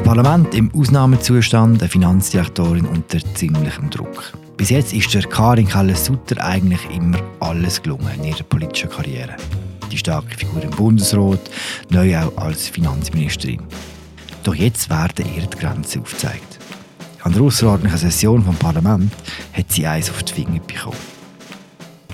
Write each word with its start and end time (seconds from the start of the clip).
Das 0.00 0.06
Parlament 0.16 0.54
im 0.54 0.74
Ausnahmezustand, 0.74 1.82
eine 1.82 1.88
Finanzdirektorin 1.90 2.86
unter 2.86 3.18
ziemlichem 3.34 3.90
Druck. 3.90 4.32
Bis 4.56 4.70
jetzt 4.70 4.94
ist 4.94 5.12
der 5.12 5.24
Karin 5.24 5.68
Keller-Sutter 5.68 6.42
eigentlich 6.42 6.80
immer 6.90 7.18
alles 7.38 7.82
gelungen 7.82 8.08
in 8.16 8.24
ihrer 8.24 8.42
politischen 8.44 8.88
Karriere. 8.88 9.36
Die 9.92 9.98
starke 9.98 10.34
Figur 10.38 10.62
im 10.62 10.70
Bundesrat, 10.70 11.50
neu 11.90 12.16
auch 12.18 12.34
als 12.38 12.68
Finanzministerin. 12.68 13.60
Doch 14.42 14.54
jetzt 14.54 14.88
werden 14.88 15.26
ihr 15.36 15.46
die 15.46 15.58
Grenzen 15.58 16.00
aufgezeigt. 16.00 16.58
An 17.22 17.34
der 17.34 17.42
außerordentlichen 17.42 17.98
Session 17.98 18.42
vom 18.42 18.56
Parlament 18.56 19.12
hat 19.52 19.70
sie 19.70 19.86
eins 19.86 20.08
auf 20.08 20.22
die 20.22 20.32
Finger 20.32 20.60
bekommen. 20.60 20.96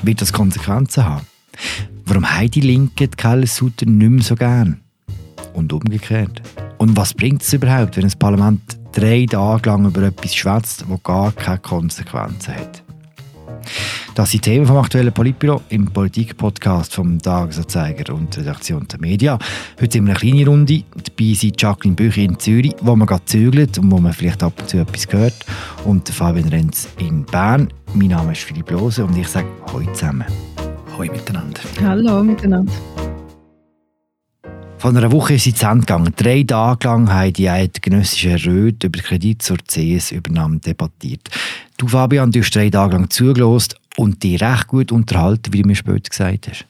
Wird 0.03 0.21
das 0.21 0.33
Konsequenzen 0.33 1.05
haben? 1.05 1.27
Warum 2.05 2.29
haben 2.29 2.51
die 2.51 2.63
Linken 2.63 3.11
die 3.11 3.17
Keller-Sutter 3.17 3.87
nicht 3.87 4.11
mehr 4.11 4.25
so 4.25 4.35
gern? 4.35 4.81
Und 5.55 5.73
umgekehrt. 5.73 6.43
Und 6.79 6.97
was 6.97 7.15
bringt 7.15 7.43
es 7.43 7.53
überhaupt, 7.53 7.97
wenn 7.97 8.05
das 8.05 8.17
Parlament 8.17 8.61
drei 8.93 9.27
Tage 9.29 9.71
lang 9.71 9.87
über 9.87 10.03
etwas 10.03 10.35
schwätzt, 10.35 10.85
das 10.89 11.03
gar 11.03 11.33
keine 11.33 11.59
Konsequenzen 11.59 12.55
hat? 12.55 12.83
Das 14.15 14.31
sind 14.31 14.43
Themen 14.43 14.65
vom 14.65 14.79
aktuellen 14.79 15.13
Politbüro 15.13 15.61
im 15.69 15.87
Politik-Podcast 15.87 16.95
vom 16.95 17.19
Tagesanzeiger 17.19 18.15
und 18.15 18.37
Redaktion 18.37 18.87
der 18.89 18.99
Media. 19.01 19.39
Heute 19.79 19.93
sind 19.93 20.07
wir 20.07 20.17
eine 20.17 20.21
kleine 20.21 20.47
Runde. 20.47 20.85
Dabei 20.95 21.35
sind 21.35 21.61
Jacqueline 21.61 21.97
Büchi 21.97 22.25
in 22.25 22.39
Zürich, 22.39 22.75
wo 22.81 22.97
man 22.97 23.07
gerade 23.07 23.25
zügelt 23.27 23.77
und 23.79 23.91
wo 23.91 23.99
man 23.99 24.15
vielleicht 24.15 24.43
ab 24.43 24.55
und 24.59 24.69
zu 24.69 24.79
etwas 24.79 25.07
hört. 25.11 25.35
Und 25.85 26.09
Fabian 26.09 26.49
Renz 26.49 26.89
in 26.99 27.25
Bern. 27.27 27.69
Mein 27.93 28.09
Name 28.09 28.33
ist 28.33 28.43
Philipp 28.43 28.71
Lose 28.71 29.05
und 29.05 29.17
ich 29.17 29.29
sage 29.29 29.49
Hallo 29.67 29.85
zusammen. 29.93 30.25
Hallo 30.97 31.13
miteinander. 31.13 31.61
Hallo 31.83 32.25
miteinander. 32.25 32.73
Von 34.79 34.97
einer 34.97 35.11
Woche 35.11 35.35
ist 35.35 35.45
sie 35.45 35.55
zu 35.55 35.67
Ende 35.67 35.81
gegangen. 35.81 36.13
Drei 36.17 36.43
Tage 36.43 36.87
lang 36.87 37.11
haben 37.11 37.33
die 37.33 37.49
eidgenössische 37.49 38.45
Röth 38.45 38.85
über 38.85 39.01
Kredit 39.01 39.43
zur 39.43 39.57
CS-Übernahme 39.57 40.59
debattiert. 40.59 41.31
Du, 41.79 41.89
Fabian, 41.89 42.31
du 42.31 42.41
hast 42.41 42.55
drei 42.55 42.69
Tage 42.69 42.95
lang 42.95 43.09
zugelost 43.09 43.77
und 43.97 44.23
dich 44.23 44.41
recht 44.41 44.67
gut 44.69 44.93
unterhalten, 44.93 45.53
wie 45.53 45.63
du 45.63 45.69
mir 45.69 45.77
später 45.77 46.11
gesagt 46.11 46.49
hast. 46.49 46.67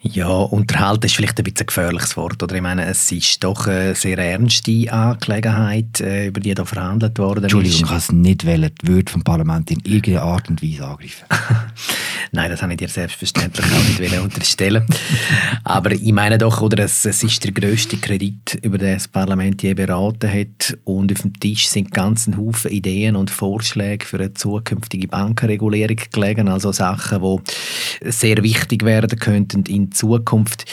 Ja, 0.00 0.28
unterhalten 0.28 1.06
ist 1.06 1.16
vielleicht 1.16 1.38
ein 1.38 1.44
bisschen 1.44 1.62
ein 1.62 1.66
gefährliches 1.66 2.16
Wort. 2.16 2.40
Oder 2.40 2.54
ich 2.54 2.62
meine, 2.62 2.84
es 2.86 3.10
ist 3.10 3.42
doch 3.42 3.66
eine 3.66 3.96
sehr 3.96 4.16
ernste 4.16 4.92
Angelegenheit, 4.92 6.00
äh, 6.00 6.28
über 6.28 6.38
die 6.38 6.54
da 6.54 6.64
verhandelt 6.64 7.18
worden 7.18 7.42
Entschuldigung, 7.42 7.80
ich 7.80 7.86
kann 7.86 7.96
es 7.96 8.12
nicht 8.12 8.46
wollen, 8.46 8.70
die 8.80 8.86
Würde 8.86 9.10
vom 9.10 9.24
Parlament 9.24 9.72
in 9.72 9.80
irgendeiner 9.80 10.22
Art 10.22 10.48
und 10.48 10.62
Weise 10.62 10.86
angreifen. 10.86 11.26
Nein, 12.30 12.50
das 12.50 12.62
habe 12.62 12.74
ich 12.74 12.78
dir 12.78 12.88
selbstverständlich 12.88 13.66
auch 13.66 14.00
nicht 14.00 14.20
unterstellen 14.20 14.84
Aber 15.64 15.90
ich 15.90 16.12
meine 16.12 16.38
doch, 16.38 16.60
oder, 16.60 16.84
es, 16.84 17.04
es 17.04 17.24
ist 17.24 17.42
der 17.42 17.52
grösste 17.52 17.96
Kredit, 17.96 18.54
über 18.62 18.78
den 18.78 18.94
das 18.94 19.08
Parlament 19.08 19.62
je 19.62 19.74
beraten 19.74 20.30
hat. 20.30 20.78
Und 20.84 21.10
auf 21.10 21.22
dem 21.22 21.32
Tisch 21.40 21.68
sind 21.68 21.90
ganz 21.90 22.28
Haufen 22.36 22.70
Ideen 22.70 23.16
und 23.16 23.30
Vorschläge 23.30 24.04
für 24.04 24.18
eine 24.18 24.34
zukünftige 24.34 25.08
Bankenregulierung 25.08 25.96
gelegen. 26.12 26.48
Also 26.48 26.70
Sachen, 26.70 27.20
die 27.22 28.10
sehr 28.10 28.42
wichtig 28.42 28.84
werden 28.84 29.18
könnten 29.18 29.64
in 29.64 29.87
Zukunft. 29.90 30.64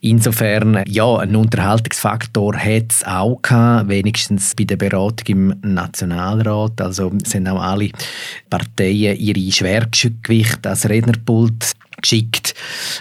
Insofern, 0.00 0.82
ja, 0.86 1.16
ein 1.18 1.36
Unterhaltungsfaktor 1.36 2.56
hat 2.56 2.90
es 2.90 3.04
auch 3.04 3.40
gehabt, 3.42 3.88
wenigstens 3.88 4.54
bei 4.54 4.64
der 4.64 4.76
Beratung 4.76 5.26
im 5.26 5.54
Nationalrat. 5.62 6.80
Also 6.80 7.12
sind 7.24 7.48
auch 7.48 7.60
alle 7.60 7.90
Parteien 8.50 9.16
ihre 9.18 9.52
Schwergewichte 9.52 10.68
als 10.68 10.88
Rednerpult 10.88 11.72
geschickt. 12.00 12.54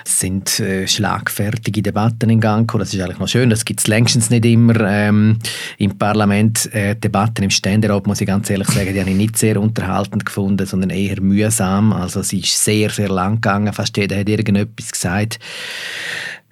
Es 0.05 0.19
sind 0.19 0.59
äh, 0.59 0.87
schlagfertige 0.87 1.81
Debatten 1.81 2.29
in 2.29 2.39
Gang 2.39 2.67
gekommen. 2.67 2.81
Das 2.83 2.93
ist 2.93 3.01
eigentlich 3.01 3.19
noch 3.19 3.27
schön. 3.27 3.49
Das 3.49 3.65
gibt 3.65 3.79
es 3.79 3.87
längstens 3.87 4.29
nicht 4.29 4.45
immer 4.45 4.79
ähm, 4.81 5.39
im 5.77 5.97
Parlament. 5.97 6.73
Äh, 6.73 6.95
Debatten 6.95 7.43
im 7.43 7.49
Ständerat, 7.49 8.07
muss 8.07 8.21
ich 8.21 8.27
ganz 8.27 8.49
ehrlich 8.49 8.69
sagen, 8.69 8.93
die 8.93 8.99
habe 8.99 9.09
ich 9.09 9.15
nicht 9.15 9.37
sehr 9.37 9.59
unterhaltend 9.59 10.25
gefunden, 10.25 10.65
sondern 10.65 10.89
eher 10.89 11.21
mühsam. 11.21 11.93
Also 11.93 12.21
es 12.21 12.33
ist 12.33 12.63
sehr, 12.63 12.89
sehr 12.89 13.09
lang 13.09 13.35
gegangen. 13.35 13.73
Fast 13.73 13.97
jeder 13.97 14.17
hat 14.17 14.29
irgendetwas 14.29 14.91
gesagt. 14.91 15.39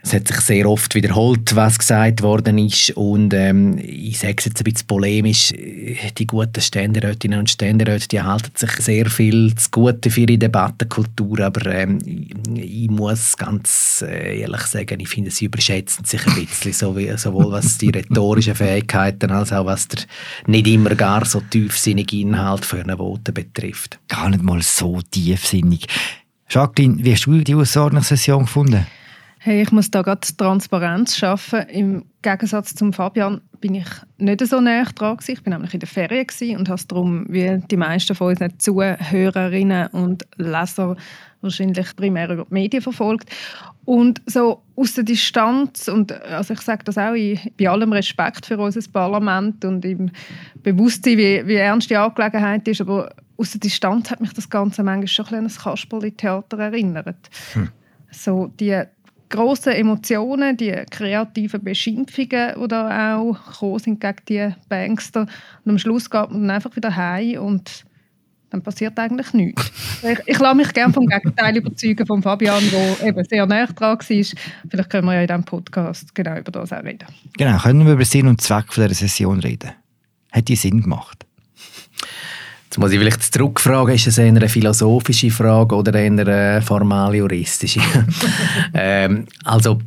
Es 0.03 0.13
hat 0.13 0.27
sich 0.27 0.41
sehr 0.41 0.67
oft 0.67 0.95
wiederholt, 0.95 1.55
was 1.55 1.77
gesagt 1.77 2.23
worden 2.23 2.57
ist. 2.57 2.89
Und 2.91 3.33
ähm, 3.35 3.77
ich 3.77 4.17
sage 4.17 4.35
es 4.39 4.45
jetzt 4.45 4.59
ein 4.59 4.63
bisschen 4.63 4.87
polemisch, 4.87 5.53
die 6.17 6.25
guten 6.25 6.59
Ständerätinnen 6.59 7.39
und 7.39 7.49
Ständeräte, 7.49 8.07
die 8.07 8.21
halten 8.21 8.51
sich 8.55 8.71
sehr 8.71 9.09
viel 9.11 9.53
zu 9.55 9.69
Gute 9.69 10.09
für 10.09 10.21
ihre 10.21 10.39
Debattenkultur. 10.39 11.41
Aber 11.41 11.67
ähm, 11.67 11.99
ich 12.55 12.89
muss 12.89 13.37
ganz 13.37 14.03
äh, 14.07 14.41
ehrlich 14.41 14.61
sagen, 14.61 14.99
ich 14.99 15.09
finde, 15.09 15.29
sie 15.29 15.45
überschätzen 15.45 16.03
sich 16.03 16.25
ein 16.25 16.33
bisschen, 16.33 16.73
sowohl 17.17 17.51
was 17.51 17.77
die 17.77 17.89
rhetorischen 17.89 18.55
Fähigkeiten 18.55 19.29
als 19.29 19.53
auch 19.53 19.65
was 19.65 19.87
der 19.87 20.01
nicht 20.47 20.67
immer 20.67 20.95
gar 20.95 21.25
so 21.25 21.41
tiefsinnige 21.41 22.17
Inhalt 22.17 22.65
für 22.65 22.79
eine 22.79 22.97
Vote 22.97 23.31
betrifft. 23.31 23.99
Gar 24.07 24.29
nicht 24.29 24.43
mal 24.43 24.61
so 24.63 24.99
tiefsinnig. 25.01 25.85
Jacqueline, 26.49 27.03
wie 27.03 27.13
hast 27.13 27.25
du 27.27 27.39
die 27.43 27.55
Aussordnungssession 27.55 28.45
gefunden? 28.45 28.85
Hey, 29.43 29.63
ich 29.63 29.71
muss 29.71 29.89
da 29.89 30.03
gerade 30.03 30.21
Transparenz 30.37 31.17
schaffen. 31.17 31.61
Im 31.69 32.05
Gegensatz 32.21 32.75
zum 32.75 32.93
Fabian 32.93 33.41
bin 33.59 33.73
ich 33.73 33.87
nicht 34.19 34.45
so 34.45 34.61
näher 34.61 34.85
dran 34.93 35.17
gewesen. 35.17 35.31
Ich 35.31 35.41
bin 35.41 35.53
nämlich 35.53 35.73
in 35.73 35.79
der 35.79 35.89
Ferien 35.89 36.57
und 36.59 36.69
habe 36.69 36.75
es 36.75 36.85
darum, 36.85 37.25
wie 37.27 37.59
die 37.71 37.75
meisten 37.75 38.13
von 38.13 38.27
unseren 38.27 38.59
Zuhörerinnen 38.59 39.87
und 39.87 40.27
Leser 40.37 40.95
wahrscheinlich 41.41 41.95
primär 41.95 42.29
über 42.29 42.45
die 42.45 42.53
Medien 42.53 42.83
verfolgt. 42.83 43.31
Und 43.83 44.21
so 44.27 44.61
aus 44.75 44.93
der 44.93 45.05
Distanz, 45.05 45.87
und 45.87 46.11
also 46.11 46.53
ich 46.53 46.61
sage 46.61 46.83
das 46.83 46.99
auch 46.99 47.15
in, 47.15 47.39
bei 47.57 47.67
allem 47.67 47.93
Respekt 47.93 48.45
für 48.45 48.59
unser 48.59 48.87
Parlament 48.91 49.65
und 49.65 49.83
im 49.85 50.11
Bewusstsein, 50.61 51.17
wie, 51.17 51.47
wie 51.47 51.55
ernst 51.55 51.89
die 51.89 51.97
Angelegenheit 51.97 52.67
ist, 52.67 52.81
aber 52.81 53.11
aus 53.37 53.49
der 53.49 53.59
Distanz 53.61 54.11
hat 54.11 54.21
mich 54.21 54.33
das 54.33 54.51
Ganze 54.51 54.83
manchmal 54.83 55.07
schon 55.07 55.25
ein, 55.29 55.47
ein 55.47 55.51
Kasperli-Theater 55.51 56.59
erinnert. 56.59 57.31
Hm. 57.53 57.69
So 58.11 58.51
die 58.59 58.83
grossen 59.31 59.73
Emotionen, 59.73 60.57
die 60.57 60.71
kreativen 60.91 61.63
Beschimpfungen, 61.63 62.53
die 62.61 62.67
da 62.67 63.17
auch 63.17 63.33
gekommen 63.33 63.79
sind 63.79 63.99
gegen 63.99 64.15
die 64.29 64.49
Bankster. 64.69 65.21
Und 65.65 65.71
am 65.71 65.77
Schluss 65.79 66.09
geht 66.09 66.29
man 66.29 66.41
dann 66.41 66.51
einfach 66.51 66.75
wieder 66.75 66.95
heim 66.95 67.41
und 67.41 67.85
dann 68.51 68.61
passiert 68.61 68.99
eigentlich 68.99 69.33
nichts. 69.33 69.71
Ich, 70.03 70.17
ich 70.25 70.39
lasse 70.39 70.55
mich 70.55 70.73
gerne 70.73 70.91
vom 70.91 71.05
Gegenteil 71.05 71.57
überzeugen 71.57 72.07
von 72.07 72.23
Fabian, 72.23 72.63
der 72.71 73.07
eben 73.07 73.23
sehr 73.23 73.45
näher 73.45 73.67
dran 73.67 73.99
war. 73.99 73.99
Vielleicht 73.99 74.89
können 74.89 75.05
wir 75.05 75.13
ja 75.13 75.21
in 75.21 75.27
diesem 75.27 75.43
Podcast 75.43 76.15
genau 76.15 76.37
über 76.37 76.51
das 76.51 76.73
auch 76.73 76.83
reden. 76.83 77.05
Genau, 77.37 77.59
können 77.59 77.85
wir 77.85 77.93
über 77.93 78.03
Sinn 78.03 78.25
und 78.25 78.41
Zweck 78.41 78.65
dieser 78.71 78.91
Session 78.95 79.39
reden? 79.41 79.69
Hat 80.31 80.47
die 80.47 80.55
Sinn 80.55 80.81
gemacht? 80.81 81.27
Jetzt 82.71 82.77
muss 82.77 82.93
ich 82.93 82.99
vielleicht 82.99 83.33
zurückfragen, 83.33 83.95
ist 83.95 84.07
es 84.07 84.17
eher 84.17 84.27
eine 84.27 84.47
philosophische 84.47 85.29
Frage 85.29 85.75
oder 85.75 85.93
eher 85.93 86.09
eine 86.09 86.61
formal-juristische? 86.61 87.81
ähm, 88.73 89.25
also, 89.43 89.79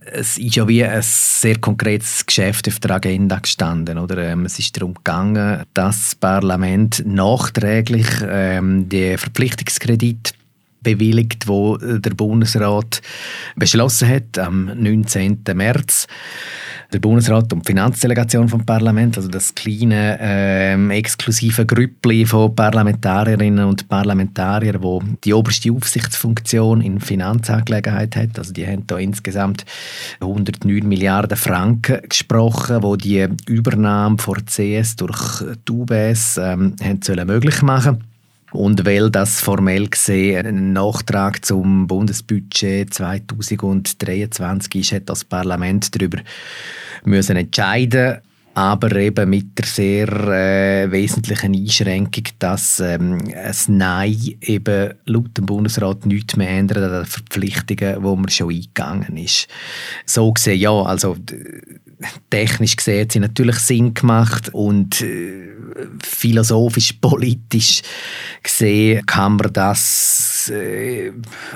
es 0.00 0.38
ist 0.38 0.56
ja 0.56 0.66
wie 0.66 0.82
ein 0.82 1.02
sehr 1.02 1.58
konkretes 1.58 2.24
Geschäft 2.24 2.68
auf 2.68 2.80
der 2.80 2.92
Agenda 2.92 3.38
gestanden. 3.38 3.98
Oder? 3.98 4.30
Ähm, 4.30 4.46
es 4.46 4.58
ist 4.58 4.74
darum 4.74 4.94
gegangen, 4.94 5.64
dass 5.74 5.96
das 5.96 6.14
Parlament 6.14 7.02
nachträglich 7.04 8.06
ähm, 8.26 8.88
den 8.88 9.18
Verpflichtungskredit 9.18 10.32
bewilligt, 10.82 11.48
wo 11.48 11.76
der 11.76 12.10
Bundesrat 12.10 13.02
beschlossen 13.56 14.08
hat 14.08 14.38
am 14.38 14.66
19. 14.66 15.42
März 15.54 16.06
der 16.92 17.00
Bundesrat 17.00 17.52
und 17.52 17.64
die 17.66 17.72
Finanzdelegation 17.72 18.48
vom 18.48 18.66
Parlament, 18.66 19.16
also 19.16 19.28
das 19.28 19.54
kleine 19.54 20.18
ähm, 20.20 20.90
exklusive 20.90 21.64
Grüppli 21.64 22.26
von 22.26 22.54
Parlamentarierinnen 22.54 23.64
und 23.64 23.88
Parlamentariern, 23.88 24.82
wo 24.82 25.02
die 25.24 25.32
oberste 25.32 25.72
Aufsichtsfunktion 25.72 26.82
in 26.82 27.00
Finanzangelegenheit 27.00 28.16
hat. 28.16 28.38
Also 28.38 28.52
die 28.52 28.66
haben 28.66 28.86
da 28.86 28.98
insgesamt 28.98 29.64
109 30.20 30.86
Milliarden 30.86 31.36
Franken 31.36 32.02
gesprochen, 32.08 32.82
wo 32.82 32.96
die 32.96 33.26
Übernahme 33.46 34.18
von 34.18 34.44
CS 34.44 34.96
durch 34.96 35.42
die 35.66 35.72
UBS 35.72 36.36
ähm, 36.36 36.76
haben 36.82 37.02
sollen 37.02 37.26
möglich 37.26 37.62
machen 37.62 38.11
und 38.52 38.84
weil 38.84 39.10
das 39.10 39.40
formell 39.40 39.88
gesehen 39.88 40.46
ein 40.46 40.72
Nachtrag 40.72 41.44
zum 41.44 41.86
Bundesbudget 41.86 42.92
2023 42.94 44.74
ist, 44.74 44.92
hat 44.92 45.08
das 45.08 45.24
Parlament 45.24 45.94
darüber 45.94 46.18
müssen 47.04 47.36
entscheiden 47.36 48.18
aber 48.54 48.94
eben 48.96 49.30
mit 49.30 49.58
der 49.58 49.64
sehr 49.64 50.08
äh, 50.08 50.90
wesentlichen 50.90 51.54
Einschränkung, 51.54 52.24
dass 52.38 52.80
ähm, 52.80 53.18
ein 53.34 53.54
Nein 53.68 54.34
eben 54.42 54.94
laut 55.06 55.36
dem 55.38 55.46
Bundesrat 55.46 56.04
nichts 56.04 56.36
mehr 56.36 56.50
ändert 56.50 56.84
an 56.84 56.92
den 56.92 57.06
Verpflichtungen, 57.06 58.02
wo 58.02 58.14
man 58.14 58.28
schon 58.28 58.50
eingegangen 58.50 59.16
ist. 59.16 59.48
So 60.04 60.30
gesehen, 60.32 60.60
ja, 60.60 60.70
also 60.70 61.16
technisch 62.30 62.76
gesehen 62.76 63.02
hat 63.02 63.12
sie 63.12 63.20
natürlich 63.20 63.56
Sinn 63.56 63.94
gemacht 63.94 64.50
und 64.52 65.00
äh, 65.00 65.52
philosophisch, 66.02 66.94
politisch 66.94 67.82
gesehen 68.42 69.04
kann 69.06 69.36
man 69.36 69.52
das 69.52 70.50
äh, 70.50 71.12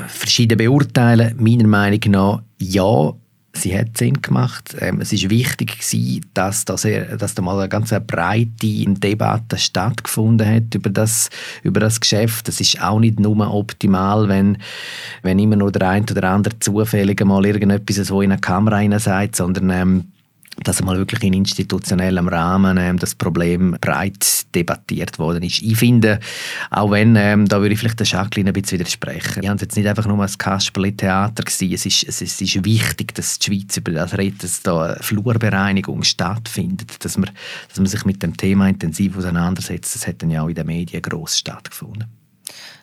verschieden 0.08 0.58
beurteilen. 0.58 1.34
Meiner 1.38 1.66
Meinung 1.66 2.00
nach 2.06 2.42
ja, 2.58 3.12
Sie 3.56 3.76
hat 3.76 3.96
Sinn 3.96 4.20
gemacht. 4.20 4.76
Ähm, 4.80 5.00
es 5.00 5.12
ist 5.12 5.30
wichtig 5.30 5.78
gewesen, 5.78 6.26
dass, 6.34 6.64
dass, 6.64 6.84
er, 6.84 7.16
dass 7.16 7.34
da 7.34 7.42
mal 7.42 7.58
eine 7.58 7.68
ganz 7.68 7.94
breite 8.06 8.48
Debatte 8.60 9.56
stattgefunden 9.56 10.46
hat 10.46 10.74
über 10.74 10.90
das, 10.90 11.30
über 11.62 11.80
das 11.80 12.00
Geschäft. 12.00 12.48
Es 12.48 12.60
ist 12.60 12.82
auch 12.82 13.00
nicht 13.00 13.18
nur 13.18 13.52
optimal, 13.52 14.28
wenn, 14.28 14.58
wenn 15.22 15.38
immer 15.38 15.56
nur 15.56 15.72
der 15.72 15.88
eine 15.88 16.06
oder 16.10 16.30
andere 16.30 16.58
zufällig 16.58 17.24
mal 17.24 17.46
irgendetwas 17.46 17.96
so 17.96 18.20
in 18.20 18.32
eine 18.32 18.40
Kamera 18.40 18.98
sagt, 18.98 19.36
sondern 19.36 19.70
ähm, 19.70 20.04
dass 20.62 20.82
mal 20.82 20.96
wirklich 20.96 21.22
in 21.22 21.34
institutionellem 21.34 22.28
Rahmen 22.28 22.78
ähm, 22.78 22.98
das 22.98 23.14
Problem 23.14 23.76
breit 23.80 24.46
debattiert 24.54 25.18
worden 25.18 25.42
ist. 25.42 25.62
Ich 25.62 25.76
finde, 25.76 26.20
auch 26.70 26.90
wenn, 26.90 27.14
ähm, 27.16 27.46
da 27.46 27.60
würde 27.60 27.74
ich 27.74 27.80
vielleicht 27.80 28.00
der 28.00 28.06
Jacqueline 28.06 28.50
ein 28.50 28.52
bisschen 28.52 28.78
widersprechen, 28.78 29.42
ich 29.42 29.48
habe 29.48 29.60
jetzt 29.60 29.76
nicht 29.76 29.86
einfach 29.86 30.06
nur 30.06 30.22
ein 30.22 30.30
Kasperli-Theater 30.38 31.42
gewesen, 31.42 31.72
es 31.72 31.86
ist, 31.86 32.04
es, 32.08 32.22
es 32.22 32.40
ist 32.40 32.64
wichtig, 32.64 33.14
dass 33.14 33.38
die 33.38 33.46
Schweiz 33.46 33.76
über 33.76 33.92
das 33.92 34.16
redet, 34.16 34.42
dass 34.42 34.62
da 34.62 34.96
Flurbereinigung 35.00 36.02
stattfindet, 36.02 37.04
dass 37.04 37.18
man, 37.18 37.30
dass 37.68 37.78
man 37.78 37.86
sich 37.86 38.04
mit 38.04 38.22
dem 38.22 38.36
Thema 38.36 38.68
intensiv 38.68 39.16
auseinandersetzt. 39.16 39.94
Das 39.94 40.06
hat 40.06 40.22
dann 40.22 40.30
ja 40.30 40.42
auch 40.42 40.48
in 40.48 40.54
den 40.54 40.66
Medien 40.66 41.02
gross 41.02 41.38
stattgefunden. 41.38 42.06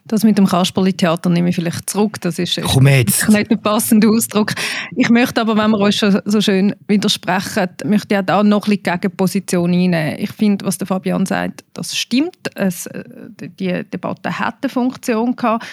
Das 0.05 0.23
mit 0.23 0.37
dem 0.37 0.47
Kasperli-Theater 0.47 1.29
nehme 1.29 1.49
ich 1.49 1.55
vielleicht 1.55 1.89
zurück. 1.89 2.19
Das 2.21 2.37
ist, 2.37 2.59
Komm 2.61 2.87
jetzt. 2.87 3.29
nicht 3.29 3.49
der 3.49 3.55
passende 3.55 4.09
Ausdruck. 4.09 4.53
Ich 4.95 5.09
möchte 5.09 5.39
aber, 5.39 5.55
wenn 5.55 5.71
wir 5.71 5.79
uns 5.79 5.95
schon 5.95 6.19
so 6.25 6.41
schön 6.41 6.75
widersprechen, 6.87 7.69
möchte 7.85 8.15
ich 8.15 8.19
auch 8.19 8.25
da 8.25 8.43
noch 8.43 8.67
ein 8.67 8.77
bisschen 8.77 8.99
Gegenposition 8.99 9.71
einnehmen. 9.71 10.15
Ich 10.19 10.31
finde, 10.31 10.65
was 10.65 10.77
der 10.77 10.87
Fabian 10.87 11.25
sagt, 11.25 11.63
das 11.73 11.95
stimmt. 11.95 12.37
Es, 12.55 12.85
äh, 12.87 13.03
die 13.39 13.83
Debatte 13.89 14.37
hat 14.37 14.57
eine 14.61 14.69
Funktion 14.69 15.35
gehabt. 15.35 15.65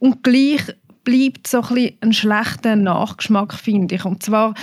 Und 0.00 0.24
gleich 0.24 0.62
bleibt 1.04 1.46
so 1.46 1.62
ein, 1.62 1.74
bisschen 1.74 1.96
ein 2.00 2.12
schlechter 2.12 2.76
Nachgeschmack, 2.76 3.54
finde 3.54 3.94
ich. 3.94 4.04
Und 4.04 4.22
zwar 4.24 4.54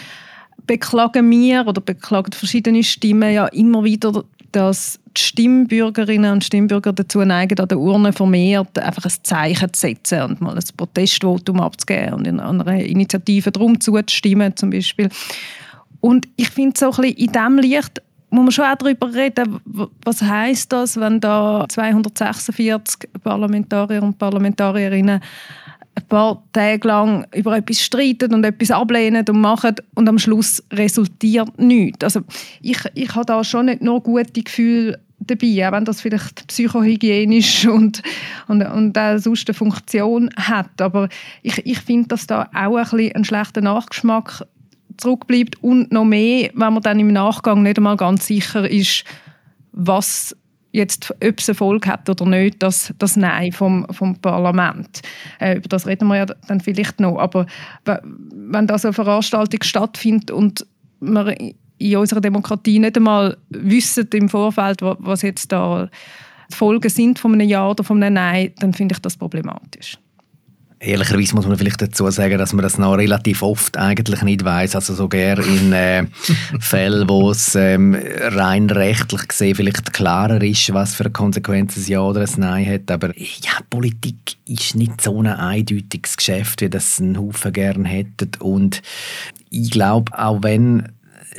beklagen 0.68 1.30
wir 1.30 1.68
oder 1.68 1.82
beklagen 1.82 2.34
verschiedene 2.34 2.84
Stimmen 2.84 3.34
ja 3.34 3.48
immer 3.48 3.84
wieder 3.84 4.24
dass 4.56 5.00
die 5.18 5.22
Stimmbürgerinnen 5.22 6.32
und 6.32 6.44
Stimmbürger 6.44 6.94
dazu 6.94 7.20
neigen, 7.20 7.60
an 7.60 7.68
der 7.68 7.78
Urne 7.78 8.14
vermehrt 8.14 8.80
einfach 8.80 9.04
ein 9.04 9.12
Zeichen 9.24 9.74
zu 9.74 9.82
setzen 9.82 10.22
und 10.22 10.42
mal 10.42 10.56
ein 10.56 10.64
Protestvotum 10.78 11.60
abzugeben 11.60 12.14
und 12.14 12.28
in 12.28 12.40
einer 12.40 12.80
Initiative 12.80 13.52
darum 13.52 13.80
zuzustimmen 13.82 14.56
zum 14.56 14.70
Beispiel. 14.70 15.10
Und 16.00 16.28
ich 16.38 16.50
finde 16.50 16.80
so 16.80 16.90
in 17.02 17.16
diesem 17.16 17.58
Licht 17.58 18.02
muss 18.30 18.44
man 18.44 18.52
schon 18.52 18.66
auch 18.66 18.76
darüber 18.76 19.14
reden, 19.14 19.60
was 20.04 20.22
heißt 20.22 20.72
das, 20.72 20.98
wenn 21.00 21.20
da 21.20 21.66
246 21.68 23.10
Parlamentarier 23.24 24.04
und 24.04 24.18
Parlamentarierinnen 24.18 25.22
ein 25.96 26.08
paar 26.08 26.44
Tage 26.52 26.88
lang 26.88 27.26
über 27.34 27.56
etwas 27.56 27.82
streiten 27.82 28.34
und 28.34 28.44
etwas 28.44 28.72
ablehnen 28.72 29.26
und 29.28 29.40
machen 29.40 29.76
und 29.96 30.08
am 30.10 30.20
Schluss 30.20 30.62
resultiert 30.72 31.58
nichts. 31.58 32.04
Also 32.04 32.22
ich, 32.62 32.80
ich 32.94 33.16
habe 33.16 33.26
da 33.26 33.44
schon 33.44 33.68
nicht 33.68 33.82
nur 33.82 34.02
gute 34.02 34.44
Gefühle 34.44 35.00
dabei, 35.20 35.68
auch 35.68 35.72
wenn 35.72 35.86
das 35.86 36.02
vielleicht 36.02 36.48
psychohygienisch 36.48 37.66
und, 37.68 38.02
und, 38.48 38.62
und 38.62 38.98
auch 38.98 39.18
sonst 39.18 39.48
eine 39.48 39.56
Funktion 39.56 40.30
hat. 40.36 40.82
Aber 40.82 41.10
ich, 41.42 41.66
ich 41.66 41.80
finde, 41.80 42.10
dass 42.10 42.28
da 42.28 42.50
auch 42.54 42.76
ein, 42.76 42.84
bisschen 42.84 43.16
ein 43.16 43.26
schlechter 43.26 43.62
Nachgeschmack 43.62 44.46
zurückbleibt 44.98 45.62
und 45.64 45.92
noch 45.92 46.06
mehr, 46.06 46.52
wenn 46.54 46.74
man 46.74 46.84
dann 46.84 47.00
im 47.00 47.12
Nachgang 47.12 47.64
nicht 47.64 47.78
einmal 47.78 47.98
ganz 47.98 48.28
sicher 48.28 48.70
ist, 48.70 49.04
was 49.72 50.36
jetzt, 50.76 51.12
ob 51.24 51.40
es 51.40 51.48
Erfolg 51.48 51.88
hat 51.88 52.10
oder 52.10 52.26
nicht, 52.26 52.62
das, 52.62 52.94
das 53.00 53.16
Nein 53.16 53.52
vom, 53.52 53.88
vom 53.92 54.16
Parlament. 54.18 55.02
Äh, 55.40 55.58
über 55.58 55.70
das 55.70 55.88
reden 55.88 56.08
wir 56.08 56.18
ja 56.18 56.26
dann 56.26 56.60
vielleicht 56.60 57.00
noch. 57.00 57.18
Aber 57.18 57.46
wenn 57.86 58.68
da 58.68 58.78
so 58.78 58.90
eine 58.90 58.94
Veranstaltung 58.94 59.64
stattfindet 59.64 60.32
und 60.32 60.66
wir 61.00 61.36
in 61.78 61.98
unserer 61.98 62.22
Demokratie 62.22 62.80
nicht 62.80 62.98
einmal 62.98 63.38
wissen 63.50 64.08
im 64.14 64.30
Vorfeld, 64.30 64.82
was 64.82 65.22
jetzt 65.22 65.52
da 65.52 65.90
die 66.52 66.56
Folgen 66.56 66.90
sind 66.90 67.20
von 67.20 67.34
einem 67.34 67.48
Ja 67.48 67.70
oder 67.70 67.84
von 67.84 68.02
einem 68.02 68.14
Nein, 68.14 68.54
dann 68.60 68.74
finde 68.74 68.94
ich 68.94 69.02
das 69.02 69.18
problematisch. 69.18 69.98
Ehrlicherweise 70.86 71.36
muss 71.36 71.48
man 71.48 71.58
vielleicht 71.58 71.82
dazu 71.82 72.10
sagen, 72.12 72.38
dass 72.38 72.54
man 72.54 72.64
das 72.64 72.78
noch 72.78 72.94
relativ 72.94 73.42
oft 73.42 73.78
eigentlich 73.78 74.22
nicht 74.22 74.46
weiß. 74.46 74.76
Also 74.76 74.94
sogar 74.94 75.40
in 75.40 75.74
äh, 75.74 76.06
Fällen, 76.60 77.10
wo 77.10 77.32
es 77.32 77.56
ähm, 77.56 77.98
rein 78.20 78.70
rechtlich 78.70 79.28
gesehen 79.28 79.56
vielleicht 79.56 79.94
klarer 79.94 80.42
ist, 80.44 80.74
was 80.74 80.94
für 80.94 81.10
Konsequenzen 81.10 81.84
ein 81.84 81.88
Ja 81.90 82.02
oder 82.02 82.22
ein 82.22 82.30
Nein 82.38 82.70
hat. 82.70 82.92
Aber 82.92 83.18
ja, 83.18 83.54
Politik 83.70 84.36
ist 84.46 84.76
nicht 84.76 85.02
so 85.02 85.20
ein 85.20 85.28
eindeutiges 85.28 86.18
Geschäft, 86.18 86.62
wie 86.62 86.70
das 86.70 87.00
ein 87.00 87.18
Haufen 87.18 87.52
gern 87.52 87.86
hätten. 87.86 88.32
Und 88.40 88.82
ich 89.50 89.72
glaube, 89.72 90.18
auch 90.18 90.44
wenn 90.44 90.90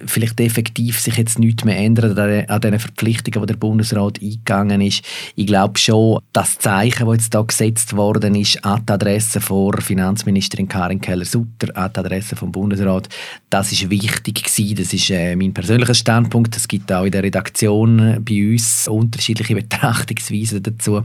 vielleicht 0.05 0.41
effektiv 0.41 1.01
sich 1.01 1.17
jetzt 1.17 1.39
nichts 1.39 1.65
mehr 1.65 1.79
ändern 1.79 2.47
an 2.49 2.61
den 2.61 2.79
Verpflichtungen, 2.79 3.41
die 3.41 3.53
der 3.53 3.59
Bundesrat 3.59 4.21
eingegangen 4.21 4.81
ist. 4.81 5.03
Ich 5.35 5.47
glaube 5.47 5.79
schon, 5.79 6.21
das 6.33 6.59
Zeichen, 6.59 7.07
das 7.07 7.17
jetzt 7.17 7.35
da 7.35 7.43
gesetzt 7.43 7.97
worden 7.97 8.35
ist, 8.35 8.65
an 8.65 8.85
die 8.87 8.93
Adresse 8.93 9.41
von 9.41 9.73
Finanzministerin 9.81 10.69
Karin 10.69 11.01
Keller-Sutter, 11.01 11.77
an 11.77 11.93
die 11.95 12.01
Adresse 12.01 12.37
vom 12.37 12.53
Bundesrat, 12.53 13.09
das 13.51 13.73
ist 13.73 13.89
wichtig 13.91 14.45
gewesen. 14.45 14.77
Das 14.77 14.93
ist 14.93 15.11
äh, 15.11 15.37
mein 15.37 15.55
persönlicher 15.55 15.95
Standpunkt. 15.95 16.57
Es 16.57 16.69
gibt 16.69 16.93
auch 16.93 17.05
in 17.05 17.13
der 17.13 17.23
Redaktion 17.23 17.99
äh, 17.99 18.21
bei 18.21 18.53
uns 18.53 18.89
unterschiedliche 18.89 19.55
Betrachtungsweisen 19.57 20.63
dazu. 20.63 21.03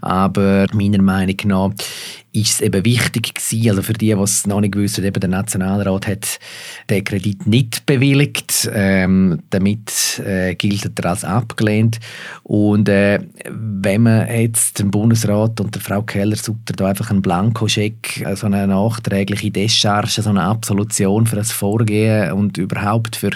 Aber 0.00 0.66
meiner 0.72 1.02
Meinung 1.02 1.36
nach 1.44 1.70
ist 2.32 2.54
es 2.54 2.60
eben 2.60 2.84
wichtig 2.84 3.34
gewesen, 3.34 3.70
also 3.70 3.82
für 3.82 3.92
die, 3.92 4.14
die 4.14 4.20
es 4.20 4.46
noch 4.46 4.60
nicht 4.60 4.76
wissen, 4.76 5.04
eben 5.04 5.20
der 5.20 5.30
Nationalrat 5.30 6.06
hat 6.06 6.38
den 6.88 7.02
Kredit 7.02 7.46
nicht 7.46 7.86
bewilligt, 7.86 8.19
ähm, 8.72 9.42
damit 9.50 10.20
äh, 10.24 10.54
gilt 10.54 10.98
er 10.98 11.10
als 11.10 11.24
abgelehnt 11.24 12.00
und 12.42 12.88
äh, 12.88 13.20
wenn 13.48 14.02
man 14.02 14.28
jetzt 14.28 14.78
dem 14.78 14.90
Bundesrat 14.90 15.60
und 15.60 15.74
der 15.74 15.82
Frau 15.82 16.02
Keller-Sutter 16.02 16.74
da 16.74 16.88
einfach 16.88 17.10
einen 17.10 17.22
Blankoscheck, 17.22 18.20
äh, 18.20 18.36
so 18.36 18.46
eine 18.46 18.66
nachträgliche 18.66 19.50
Descharge, 19.50 20.22
so 20.22 20.30
eine 20.30 20.42
Absolution 20.42 21.26
für 21.26 21.36
das 21.36 21.52
Vorgehen 21.52 22.32
und 22.32 22.58
überhaupt 22.58 23.16
für, 23.16 23.30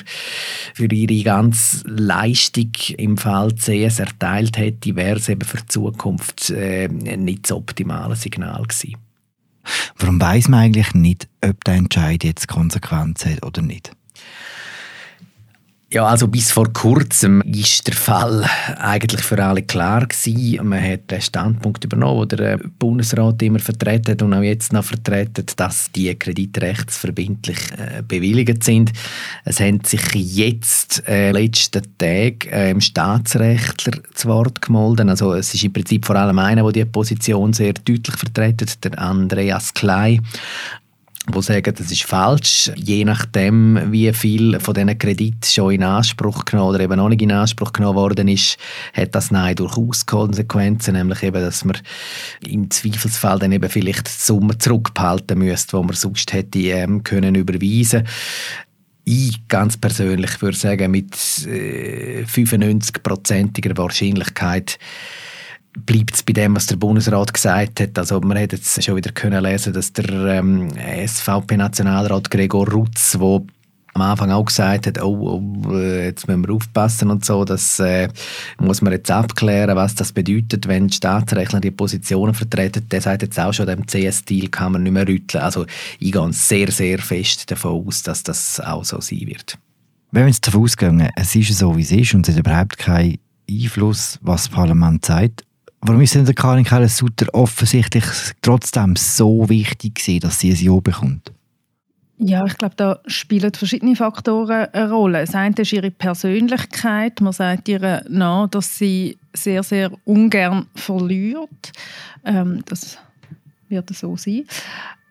für 0.75 0.87
ihre 0.87 1.25
ganze 1.25 1.87
Leistung 1.89 2.73
im 2.97 3.17
Fall 3.17 3.55
CS 3.55 4.01
erteilt 4.01 4.59
hätte, 4.59 4.97
wäre 4.97 5.19
es 5.19 5.29
eben 5.29 5.43
für 5.43 5.59
die 5.59 5.67
Zukunft 5.67 6.51
äh, 6.51 6.89
nicht 6.89 7.45
das 7.45 7.53
optimale 7.53 8.17
Signal 8.17 8.63
gewesen. 8.63 8.97
Warum 9.97 10.21
weiß 10.21 10.49
man 10.49 10.61
eigentlich 10.61 10.95
nicht, 10.95 11.29
ob 11.43 11.65
der 11.65 11.75
Entscheid 11.75 12.23
jetzt 12.23 12.49
Konsequenzen 12.49 13.33
hat 13.33 13.45
oder 13.45 13.63
nicht? 13.63 13.93
Ja, 15.94 16.06
also 16.06 16.26
bis 16.26 16.50
vor 16.50 16.73
kurzem 16.73 17.41
ist 17.43 17.86
der 17.86 17.94
Fall 17.94 18.44
eigentlich 18.79 19.20
für 19.20 19.41
alle 19.41 19.63
klar 19.63 20.05
gewesen. 20.05 20.67
Man 20.69 20.82
hat 20.82 21.08
den 21.08 21.20
Standpunkt 21.20 21.84
übernommen, 21.84 22.27
den 22.27 22.39
der 22.39 22.58
Bundesrat 22.81 23.41
immer 23.44 23.60
vertreten 23.60 24.20
und 24.22 24.34
auch 24.34 24.43
jetzt 24.43 24.72
noch 24.72 24.82
vertreten, 24.82 25.46
dass 25.55 25.93
die 25.93 26.13
Kredite 26.17 26.63
rechtsverbindlich 26.63 27.58
äh, 27.79 28.03
bewilligt 28.03 28.65
sind. 28.65 28.93
Es 29.44 29.60
haben 29.60 29.84
sich 29.84 30.03
jetzt 30.17 31.06
äh, 31.06 31.31
letzten 31.31 31.84
Tag 31.96 32.46
äh, 32.51 32.72
im 32.72 32.81
Staatsrechtler 32.81 33.98
zu 34.15 34.27
Wort 34.27 34.60
gemeldet. 34.63 35.08
Also 35.08 35.34
es 35.34 35.55
ist 35.55 35.63
im 35.63 35.72
Prinzip 35.72 36.06
vor 36.06 36.17
allem 36.17 36.41
einer, 36.41 36.63
der 36.65 36.72
diese 36.72 36.86
Position 36.86 37.53
sehr 37.53 37.72
deutlich 37.72 38.17
vertritt, 38.17 38.84
der 38.84 38.98
Andreas 38.98 39.72
Klei 39.72 40.19
wo 41.27 41.41
sagen, 41.41 41.75
das 41.75 41.91
ist 41.91 42.05
falsch, 42.05 42.71
je 42.77 43.05
nachdem, 43.05 43.91
wie 43.91 44.13
viel 44.13 44.61
von 44.61 44.75
diesen 44.75 44.99
Krediten 44.99 45.45
schon 45.45 45.73
in 45.73 45.83
Anspruch 45.83 46.45
genommen 46.45 46.75
oder 46.75 46.81
eben 46.81 46.97
noch 46.97 47.09
nicht 47.09 47.23
in 47.23 47.33
Anspruch 47.33 47.73
genommen 47.73 47.97
worden 47.97 48.29
ist, 48.29 48.59
hat 48.93 49.15
das 49.15 49.31
Nein 49.31 49.57
durchaus 49.57 50.05
Konsequenzen, 50.05 50.95
nämlich 50.95 51.23
eben, 51.23 51.41
dass 51.41 51.65
man 51.65 51.79
im 52.47 52.71
Zweifelsfall 52.71 53.39
dann 53.39 53.53
eben 53.53 53.71
vielleicht 53.71 54.07
die 54.07 54.25
Summe 54.25 54.59
zurückbehalten 54.59 55.39
müsste, 55.39 55.79
die 55.79 55.83
man 55.83 55.97
sonst 55.97 56.33
hätte 56.33 56.59
ähm, 56.59 57.03
können 57.03 57.35
überweisen 57.35 58.05
ich 59.07 59.47
ganz 59.49 59.77
persönlich 59.77 60.41
würde 60.41 60.57
sagen, 60.57 60.91
mit 60.91 61.15
äh, 61.47 62.25
95-prozentiger 62.25 63.77
Wahrscheinlichkeit 63.77 64.79
bleibt 65.75 66.15
es 66.15 66.23
bei 66.23 66.33
dem, 66.33 66.55
was 66.57 66.67
der 66.67 66.77
Bundesrat 66.77 67.33
gesagt 67.33 67.81
hat. 67.81 67.99
Also 67.99 68.21
man 68.21 68.39
hat 68.39 68.53
jetzt 68.53 68.83
schon 68.83 68.97
wieder 68.97 69.13
können 69.13 69.43
lesen, 69.43 69.73
dass 69.73 69.93
der 69.93 70.09
ähm, 70.09 70.69
SVP-Nationalrat 71.07 72.31
Gregor 72.31 72.71
Rutz, 72.71 73.17
wo 73.19 73.47
am 73.95 74.03
Anfang 74.03 74.31
auch 74.33 74.45
gesagt 74.45 74.89
hat, 74.89 75.01
oh, 75.01 75.41
oh, 75.41 75.73
äh, 75.73 76.07
jetzt 76.07 76.27
müssen 76.27 76.47
wir 76.47 76.55
aufpassen 76.55 77.11
und 77.11 77.25
so, 77.25 77.45
das 77.45 77.79
äh, 77.79 78.09
muss 78.59 78.83
man 78.83 78.93
jetzt 78.93 79.11
abklären, 79.11 79.77
was 79.77 79.95
das 79.95 80.13
bedeutet, 80.13 80.67
wenn 80.67 80.89
die 80.89 80.97
Staatsrechtler 80.97 81.61
die 81.61 81.71
Positionen 81.71 82.35
vertreten. 82.35 82.89
Der 82.89 83.01
sagt 83.01 83.23
jetzt 83.23 83.39
auch 83.39 83.53
schon, 83.53 83.67
dem 83.67 83.87
CS-Deal 83.87 84.49
kann 84.49 84.73
man 84.73 84.83
nicht 84.83 84.93
mehr 84.93 85.07
rütteln. 85.07 85.45
Also 85.45 85.65
ich 86.01 86.13
gehe 86.13 86.33
sehr, 86.33 86.71
sehr 86.73 86.99
fest 86.99 87.51
davon 87.51 87.87
aus, 87.87 88.03
dass 88.03 88.25
das 88.25 88.61
auch 88.61 88.85
so 88.85 89.01
sein 89.01 89.27
wird. 89.27 89.59
Wenn 90.11 90.23
wir 90.23 90.29
jetzt 90.29 90.47
davon 90.47 90.63
ausgehen, 90.63 91.09
es 91.15 91.35
ist 91.35 91.57
so, 91.57 91.77
wie 91.77 91.83
es 91.83 91.93
ist 91.93 92.15
und 92.15 92.29
es 92.29 92.35
hat 92.35 92.41
überhaupt 92.41 92.79
keinen 92.79 93.19
Einfluss, 93.49 94.19
was 94.23 94.45
das 94.45 94.49
Parlament 94.49 95.05
sagt, 95.05 95.45
Warum 95.86 96.00
ist 96.00 96.14
denn 96.14 96.24
der 96.24 96.34
Karin 96.34 96.64
Keller-Sutter 96.64 97.26
offensichtlich 97.34 98.05
trotzdem 98.41 98.96
so 98.96 99.46
wichtig 99.50 99.96
gewesen, 99.96 100.20
dass 100.20 100.41
sie 100.41 100.50
ein 100.50 100.56
Ja 100.56 100.81
bekommt? 100.81 101.31
Ja, 102.17 102.43
ich 102.46 102.56
glaube, 102.56 102.74
da 102.74 103.00
spielen 103.06 103.53
verschiedene 103.53 103.94
Faktoren 103.94 104.67
eine 104.72 104.91
Rolle. 104.91 105.20
Das 105.20 105.34
eine 105.34 105.55
ist 105.58 105.74
ihre 105.74 105.91
Persönlichkeit. 105.91 107.20
Man 107.20 107.34
sagt 107.34 107.69
ihr 107.69 108.03
nach, 108.08 108.48
dass 108.48 108.79
sie 108.79 109.19
sehr, 109.34 109.62
sehr 109.62 109.91
ungern 110.06 110.69
verliert. 110.74 111.72
Ähm, 112.24 112.62
das 112.64 112.96
wird 113.69 113.94
so 113.94 114.17
sein. 114.17 114.46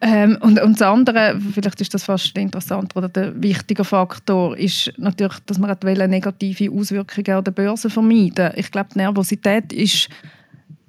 Ähm, 0.02 0.40
und, 0.42 0.60
und 0.60 0.82
das 0.82 0.88
andere, 0.88 1.40
vielleicht 1.54 1.82
ist 1.82 1.94
das 1.94 2.04
fast 2.04 2.36
interessant, 2.36 2.96
oder 2.96 3.10
der 3.10 3.40
wichtige 3.40 3.84
Faktor 3.84 4.58
ist 4.58 4.92
natürlich, 4.98 5.38
dass 5.46 5.60
man 5.60 5.78
negative 6.10 6.72
Auswirkungen 6.72 7.38
an 7.38 7.44
der 7.44 7.52
Börse 7.52 7.92
vermeiden 7.92 8.54
Ich 8.56 8.72
glaube, 8.72 8.90
die 8.96 8.98
Nervosität 8.98 9.72
ist 9.72 10.10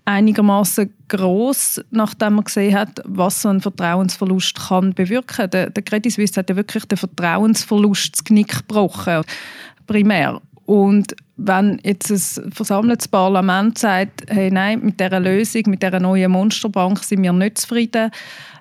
einigermaßen 0.04 0.92
groß, 1.08 1.82
nachdem 1.90 2.34
man 2.34 2.44
gesehen 2.44 2.74
hat, 2.74 3.00
was 3.04 3.42
so 3.42 3.48
ein 3.48 3.60
Vertrauensverlust 3.60 4.68
kann 4.68 4.92
bewirken. 4.94 5.50
Der, 5.50 5.70
der 5.70 5.82
Credit 5.82 6.12
Suisse 6.12 6.38
hat 6.38 6.50
ja 6.50 6.56
wirklich 6.56 6.84
den 6.84 6.98
Vertrauensverlust 6.98 8.14
das 8.14 8.24
Knick 8.24 8.66
gebrochen, 8.66 9.22
primär. 9.86 10.40
Und 10.66 11.14
wenn 11.36 11.80
jetzt 11.82 12.10
ein 12.10 12.52
versammeltes 12.52 13.08
Parlament 13.08 13.78
sagt, 13.78 14.24
hey, 14.28 14.50
nein, 14.50 14.80
mit 14.82 15.00
dieser 15.00 15.20
Lösung, 15.20 15.62
mit 15.66 15.82
dieser 15.82 16.00
neuen 16.00 16.30
Monsterbank 16.30 17.02
sind 17.02 17.22
wir 17.22 17.32
nicht 17.32 17.58
zufrieden, 17.58 18.10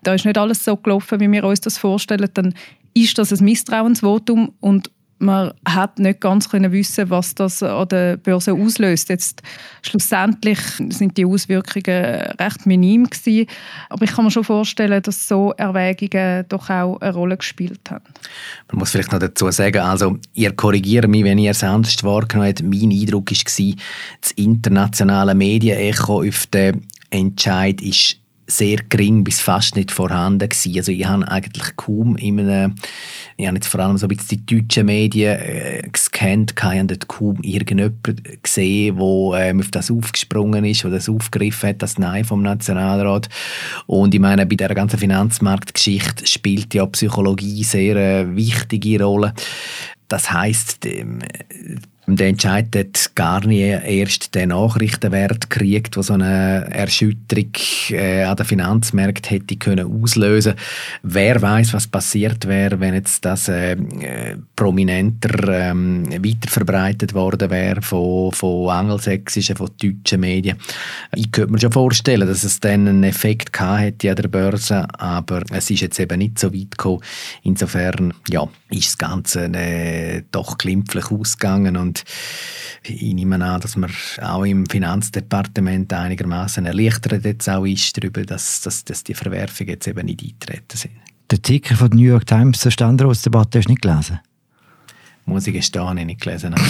da 0.03 0.13
ist 0.13 0.25
nicht 0.25 0.37
alles 0.37 0.63
so 0.63 0.75
gelaufen, 0.75 1.19
wie 1.19 1.31
wir 1.31 1.43
uns 1.43 1.61
das 1.61 1.77
vorstellen, 1.77 2.29
dann 2.33 2.53
ist 2.93 3.17
das 3.17 3.31
ein 3.31 3.43
Misstrauensvotum 3.45 4.53
und 4.59 4.89
man 5.23 5.53
hat 5.65 5.99
nicht 5.99 6.21
ganz 6.21 6.49
können 6.49 6.71
wissen, 6.71 7.09
was 7.09 7.33
das 7.33 7.63
an 7.63 7.87
der 7.87 8.17
Börse 8.17 8.53
auslöst. 8.53 9.09
Jetzt 9.09 9.41
schlussendlich 9.81 10.59
sind 10.89 11.17
die 11.17 11.25
Auswirkungen 11.25 12.03
recht 12.39 12.65
minim 12.65 13.09
gewesen, 13.09 13.47
aber 13.89 14.03
ich 14.03 14.11
kann 14.11 14.25
mir 14.25 14.31
schon 14.31 14.43
vorstellen, 14.43 15.01
dass 15.01 15.27
so 15.27 15.51
Erwägungen 15.53 16.45
doch 16.49 16.69
auch 16.69 16.99
eine 16.99 17.13
Rolle 17.13 17.37
gespielt 17.37 17.89
haben. 17.89 18.05
Man 18.71 18.79
muss 18.79 18.91
vielleicht 18.91 19.11
noch 19.11 19.19
dazu 19.19 19.49
sagen, 19.51 19.79
also 19.79 20.17
ihr 20.33 20.51
korrigiert 20.51 21.07
mich, 21.07 21.23
wenn 21.23 21.37
ihr 21.37 21.51
es 21.51 21.63
anders 21.63 22.03
wahrgenommen 22.03 22.49
habt. 22.49 22.63
Mein 22.63 22.91
Eindruck 22.91 23.31
war, 23.31 23.75
das 24.21 24.31
internationale 24.31 25.35
Medienecho 25.35 26.21
auf 26.27 26.47
den 26.47 26.85
Entscheid 27.09 27.81
ist 27.81 28.17
sehr 28.47 28.77
gering 28.89 29.23
bis 29.23 29.39
fast 29.39 29.75
nicht 29.75 29.91
vorhanden 29.91 30.49
gewesen. 30.49 30.77
Also 30.77 30.91
ich 30.91 31.05
habe 31.05 31.27
eigentlich 31.27 31.75
kaum 31.75 32.15
in 32.17 32.39
einem, 32.39 32.75
ich 33.37 33.47
habe 33.47 33.55
jetzt 33.55 33.67
vor 33.67 33.79
allem 33.79 33.97
so 33.97 34.05
ein 34.05 34.15
bisschen 34.15 34.45
die 34.45 34.61
deutschen 34.61 34.85
Medien 34.85 35.39
äh, 35.39 35.87
gescannt, 35.91 36.53
ich 36.55 36.63
habe 36.63 36.97
kaum 37.07 37.41
irgendjemanden 37.41 38.21
gesehen, 38.41 38.97
der 38.97 39.49
ähm, 39.49 39.59
auf 39.59 39.71
das 39.71 39.91
aufgesprungen 39.91 40.65
ist 40.65 40.85
oder 40.85 40.95
das 40.95 41.09
aufgegriffen 41.09 41.69
hat, 41.69 41.81
das 41.81 41.97
Nein 41.97 42.25
vom 42.25 42.41
Nationalrat. 42.41 43.29
Und 43.87 44.13
ich 44.13 44.21
meine, 44.21 44.45
bei 44.45 44.55
dieser 44.55 44.75
ganzen 44.75 44.99
Finanzmarktgeschichte 44.99 46.27
spielt 46.27 46.73
ja 46.73 46.85
Psychologie 46.85 47.63
sehr 47.63 47.95
äh, 47.95 48.35
wichtige 48.35 49.03
Rolle. 49.03 49.33
Das 50.07 50.31
heißt, 50.31 50.85
der 52.05 52.27
Entscheid 52.27 52.75
hat 52.75 53.15
gar 53.15 53.45
nie 53.45 53.61
erst 53.61 54.35
den 54.35 54.49
Nachrichtenwert 54.49 55.49
gekriegt, 55.49 55.95
der 55.95 56.03
so 56.03 56.13
eine 56.13 56.67
Erschütterung 56.69 57.51
äh, 57.91 58.23
an 58.23 58.35
den 58.35 58.45
Finanzmärkten 58.45 59.29
hätte 59.29 59.55
können 59.55 60.03
auslösen 60.03 60.55
Wer 61.03 61.41
weiß, 61.41 61.73
was 61.73 61.87
passiert 61.87 62.45
wäre, 62.47 62.79
wenn 62.79 62.93
jetzt 62.93 63.23
das 63.23 63.47
äh, 63.47 63.77
prominenter 64.55 65.47
ähm, 65.47 66.05
weiterverbreitet 66.11 67.13
worden 67.13 67.49
wäre 67.49 67.81
von, 67.81 68.31
von 68.31 68.69
angelsächsischen, 68.69 69.55
von 69.55 69.69
deutschen 69.81 70.19
Medien. 70.19 70.57
Ich 71.15 71.31
könnte 71.31 71.53
mir 71.53 71.59
schon 71.59 71.71
vorstellen, 71.71 72.27
dass 72.27 72.43
es 72.43 72.59
dann 72.59 72.87
einen 72.87 73.03
Effekt 73.03 73.53
gehabt 73.53 73.81
hätte 73.81 74.09
an 74.09 74.15
der 74.17 74.27
Börse, 74.27 74.87
aber 74.99 75.43
es 75.51 75.69
ist 75.69 75.81
jetzt 75.81 75.99
eben 75.99 76.19
nicht 76.19 76.39
so 76.39 76.53
weit 76.53 76.71
gekommen. 76.71 77.01
Insofern, 77.43 78.13
ja, 78.29 78.47
ist 78.69 78.87
das 78.87 78.97
Ganze 78.97 79.45
äh, 79.45 80.23
doch 80.31 80.57
glimpflich 80.57 81.11
ausgegangen 81.11 81.77
und 81.77 81.92
und 81.93 82.03
ich 82.83 83.13
nehme 83.13 83.43
an, 83.43 83.61
dass 83.61 83.75
man 83.75 83.91
auch 84.21 84.43
im 84.43 84.65
Finanzdepartement 84.65 85.93
einigermaßen 85.93 86.65
erleichtert 86.65 87.23
jetzt 87.23 87.49
auch 87.49 87.65
ist 87.65 87.97
darüber, 87.97 88.23
dass, 88.23 88.61
dass, 88.61 88.83
dass 88.83 89.03
die 89.03 89.13
Verwerfungen 89.13 89.69
jetzt 89.69 89.87
eben 89.87 90.05
nicht 90.05 90.23
eintreten 90.23 90.77
sind. 90.77 90.93
Der 91.29 91.37
Artikel 91.37 91.77
von 91.77 91.89
der 91.89 91.99
New 91.99 92.07
York 92.07 92.25
Times 92.25 92.59
zur 92.59 92.71
Standortsdebatte 92.71 93.59
hast 93.59 93.67
du 93.67 93.71
nicht 93.71 93.81
gelesen? 93.81 94.19
Muss 95.25 95.47
ich 95.47 95.53
gestehen, 95.53 95.97
ich 95.97 96.05
nicht 96.05 96.21
gelesen. 96.21 96.55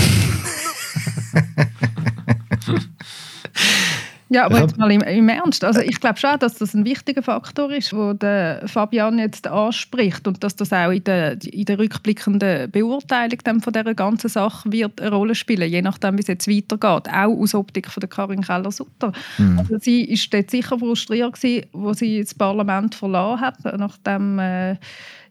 Ja, 4.33 4.45
aber 4.45 4.61
jetzt 4.61 4.77
mal 4.77 4.91
im, 4.91 5.01
im, 5.01 5.29
Ernst. 5.29 5.63
Also 5.63 5.79
ich 5.81 5.99
glaube 5.99 6.17
schon, 6.17 6.39
dass 6.39 6.55
das 6.55 6.73
ein 6.73 6.85
wichtiger 6.85 7.21
Faktor 7.21 7.71
ist, 7.71 7.93
wo 7.93 8.13
der 8.13 8.63
Fabian 8.65 9.19
jetzt 9.19 9.45
anspricht 9.45 10.27
und 10.27 10.43
dass 10.43 10.55
das 10.55 10.73
auch 10.73 10.89
in 10.89 11.03
der, 11.03 11.37
in 11.43 11.65
der 11.65 11.77
rückblickenden 11.77 12.71
Beurteilung 12.71 13.37
dann 13.43 13.61
von 13.61 13.73
dieser 13.73 13.93
ganzen 13.93 14.29
Sache 14.29 14.71
wird 14.71 14.99
eine 14.99 15.11
Rolle 15.11 15.35
spielen, 15.35 15.69
je 15.69 15.83
nachdem, 15.83 16.17
wie 16.17 16.21
es 16.21 16.27
jetzt 16.27 16.47
weitergeht. 16.47 17.13
Auch 17.13 17.37
aus 17.37 17.53
Optik 17.53 17.91
von 17.91 18.01
der 18.01 18.09
Karin 18.09 18.41
Keller-Sutter. 18.41 19.11
Mhm. 19.37 19.59
Also 19.59 19.77
sie 19.79 20.09
war 20.09 20.39
dort 20.39 20.49
sicher 20.49 20.79
frustriert 20.79 21.33
gewesen, 21.33 21.67
wo 21.71 21.93
sie 21.93 22.21
das 22.21 22.33
Parlament 22.33 22.95
verloren 22.95 23.39
hat, 23.39 23.63
nachdem 23.77 24.39
äh, 24.39 24.77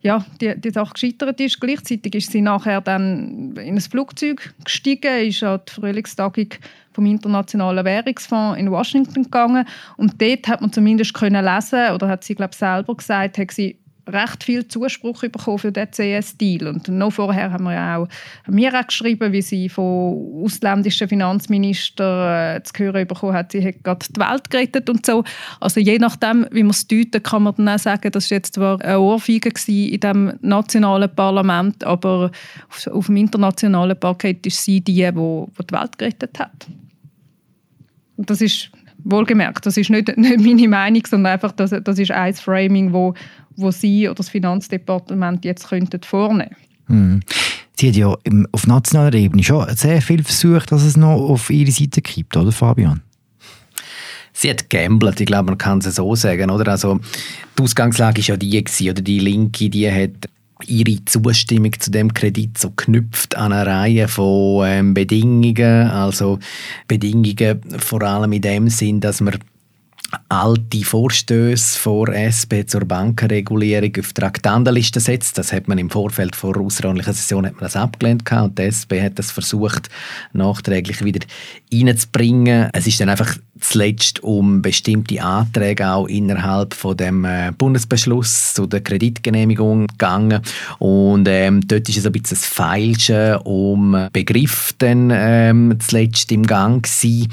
ja, 0.03 0.25
die, 0.41 0.61
die 0.61 0.71
Sache 0.71 0.95
gescheitert 0.95 1.41
ist. 1.41 1.61
Gleichzeitig 1.61 2.15
ist 2.15 2.31
sie 2.31 2.41
nachher 2.41 2.81
dann 2.81 3.57
in 3.57 3.75
ein 3.75 3.81
Flugzeug 3.81 4.55
gestiegen, 4.65 5.27
ist 5.27 5.43
an 5.43 5.61
die 5.69 5.73
Frühlingstagung 5.73 6.49
vom 6.93 7.07
Internationalen 7.07 7.85
Währungsfonds 7.85 8.59
in 8.59 8.71
Washington 8.71 9.25
gegangen. 9.25 9.67
Und 9.97 10.21
dort 10.21 10.49
hat 10.49 10.61
man 10.61 10.73
zumindest 10.73 11.15
können 11.15 11.45
lesen 11.45 11.91
oder 11.93 12.09
hat 12.09 12.25
sie 12.25 12.35
glaube 12.35 12.55
selber 12.55 12.95
gesagt, 12.95 13.39
hat 13.39 13.51
sie 13.51 13.82
recht 14.07 14.45
viel 14.45 14.67
Zuspruch 14.67 15.23
bekommen 15.23 15.59
für 15.59 15.73
den 15.73 15.91
CS-Deal. 15.91 16.67
Und 16.67 16.89
noch 16.89 17.13
vorher 17.13 17.53
haben 17.53 17.65
wir 17.65 17.77
auch, 17.77 18.09
haben 18.47 18.57
wir 18.57 18.75
auch 18.75 18.87
geschrieben, 18.87 19.33
wie 19.33 19.43
sie 19.43 19.69
von 19.69 20.43
ausländischen 20.45 21.09
Finanzministern 21.09 22.57
äh, 22.57 22.63
zu 22.63 22.73
hören 22.83 23.07
bekommen 23.07 23.35
hat, 23.35 23.53
sie 23.53 23.65
hat 23.65 23.83
gerade 23.85 24.07
die 24.09 24.21
Welt 24.21 24.51
gerettet 24.51 24.91
und 24.91 25.07
so. 25.07 25.25
Also 25.61 25.81
je 25.81 25.99
nachdem, 25.99 26.47
wie 26.51 26.63
man 26.63 26.71
es 26.71 26.87
deuten, 26.87 27.23
kann 27.23 27.45
man 27.45 27.55
dann 27.55 27.69
auch 27.69 27.79
sagen, 27.79 28.11
das 28.11 28.31
war 28.31 28.37
jetzt 28.37 28.55
zwar 28.55 28.81
eine 28.81 29.01
Ohrfeige 29.01 29.53
in 29.69 30.01
dem 30.01 30.33
nationalen 30.41 31.15
Parlament, 31.15 31.85
aber 31.85 32.31
auf, 32.69 32.87
auf 32.89 33.07
dem 33.07 33.17
internationalen 33.17 33.99
Parkett 33.99 34.47
ist 34.47 34.65
sie 34.65 34.81
die, 34.81 34.95
die, 34.95 35.13
die 35.13 35.67
die 35.67 35.75
Welt 35.75 35.99
gerettet 35.99 36.39
hat. 36.39 36.67
Und 38.17 38.31
das 38.31 38.41
ist 38.41 38.71
wohlgemerkt, 39.05 39.67
das 39.67 39.77
ist 39.77 39.91
nicht, 39.91 40.09
nicht 40.17 40.39
meine 40.39 40.69
Meinung, 40.69 41.03
sondern 41.09 41.33
einfach, 41.33 41.53
das, 41.53 41.71
das 41.83 41.99
ist 41.99 42.11
ein 42.11 42.35
Framing, 42.35 42.93
wo, 42.93 43.15
wo 43.57 43.71
Sie 43.71 44.09
oder 44.09 44.17
das 44.17 44.29
Finanzdepartement 44.29 45.45
jetzt 45.45 45.69
könnten 45.69 46.01
vornehmen 46.03 46.57
hm. 46.87 47.21
Sie 47.79 47.89
hat 47.89 47.97
ja 47.97 48.17
auf 48.53 48.67
nationaler 48.67 49.15
Ebene 49.15 49.43
schon 49.43 49.67
sehr 49.77 50.03
viel 50.03 50.23
versucht, 50.23 50.71
dass 50.73 50.83
es 50.83 50.97
noch 50.97 51.17
auf 51.17 51.51
ihre 51.51 51.71
Seite 51.71 52.03
gibt, 52.03 52.37
oder 52.37 52.53
Fabian? 52.53 53.01
Sie 54.33 54.51
hat 54.51 54.71
gambelt, 54.71 55.21
ich 55.21 55.27
glaube, 55.27 55.51
man 55.51 55.59
kann 55.59 55.79
es 55.79 55.95
so 55.95 56.15
sagen, 56.15 56.51
oder? 56.51 56.71
Also, 56.71 57.01
die 57.59 57.63
Ausgangslage 57.63 58.21
war 58.23 58.29
ja 58.29 58.37
die, 58.37 58.65
gewesen, 58.65 58.91
oder 58.91 59.03
die 59.03 59.19
Linke, 59.19 59.69
die 59.69 59.91
hat 59.91 60.29
ihre 60.67 61.05
Zustimmung 61.05 61.73
zu 61.79 61.91
dem 61.91 62.13
Kredit 62.13 62.59
so 62.59 62.71
knüpft 62.71 63.37
an 63.37 63.53
eine 63.53 63.67
Reihe 63.67 64.09
von 64.09 64.67
ähm, 64.67 64.95
Bedingungen, 64.95 65.89
also 65.89 66.39
Bedingungen 66.89 67.61
vor 67.79 68.03
allem 68.03 68.33
in 68.33 68.43
dem 68.43 68.69
Sinn, 68.69 69.01
dass 69.01 69.21
man 69.21 69.39
alte 70.29 70.83
Vorstöße 70.85 71.79
vor 71.79 72.09
SP 72.11 72.67
zur 72.67 72.85
Bankenregulierung 72.85 73.93
auf 73.99 74.13
die 74.13 74.21
Traktandenliste 74.21 75.01
setzt. 75.01 75.39
Das 75.39 75.53
hat 75.53 75.69
man 75.69 75.79
im 75.79 75.91
Vorfeld 75.91 76.37
vor 76.37 76.55
der 76.55 76.63
außerordentlichen 76.63 77.15
Session 77.15 77.47
hat 77.47 77.55
man 77.55 77.63
das 77.63 77.77
abgelehnt 77.77 78.25
gehabt 78.25 78.51
und 78.51 78.59
die 78.59 78.63
SP 78.69 79.01
hat 79.01 79.19
das 79.19 79.31
versucht 79.31 79.89
nachträglich 80.33 81.05
wieder 81.05 81.27
reinzubringen. 81.73 82.69
Es 82.73 82.87
ist 82.87 83.01
dann 83.01 83.09
einfach 83.09 83.37
zuletzt 83.61 84.23
um 84.23 84.61
bestimmte 84.61 85.23
Anträge 85.23 85.89
auch 85.89 86.07
innerhalb 86.07 86.75
von 86.75 86.97
dem 86.97 87.25
äh, 87.25 87.53
Bundesbeschluss 87.57 88.55
zu 88.55 88.67
der 88.67 88.81
Kreditgenehmigung 88.81 89.87
gegangen 89.87 90.43
und 90.79 91.29
ähm, 91.29 91.61
dort 91.67 91.89
ist 91.89 91.99
es 91.99 92.07
ein 92.07 92.13
bisschen 92.13 92.37
das 92.39 92.47
Falsche 92.47 93.39
um 93.45 94.09
Begriff 94.13 94.75
dann 94.79 95.11
ähm, 95.13 95.79
zuletzt 95.79 96.33
im 96.33 96.45
Gang 96.45 96.83
gewesen. 96.83 97.33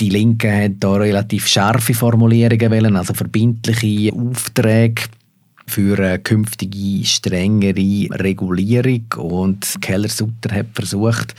Die 0.00 0.08
Linke 0.08 0.64
hat 0.64 0.72
da 0.80 0.94
relativ 0.94 1.46
scharfe 1.46 1.94
Formulierungen 1.94 2.70
wählen, 2.70 2.96
also 2.96 3.12
verbindliche 3.12 4.12
Aufträge 4.14 5.02
für 5.66 5.98
eine 5.98 6.18
künftige 6.18 7.04
strengere 7.04 8.08
Regulierung 8.20 9.06
und 9.16 9.76
Keller-Sutter 9.80 10.54
hat 10.54 10.66
versucht, 10.74 11.34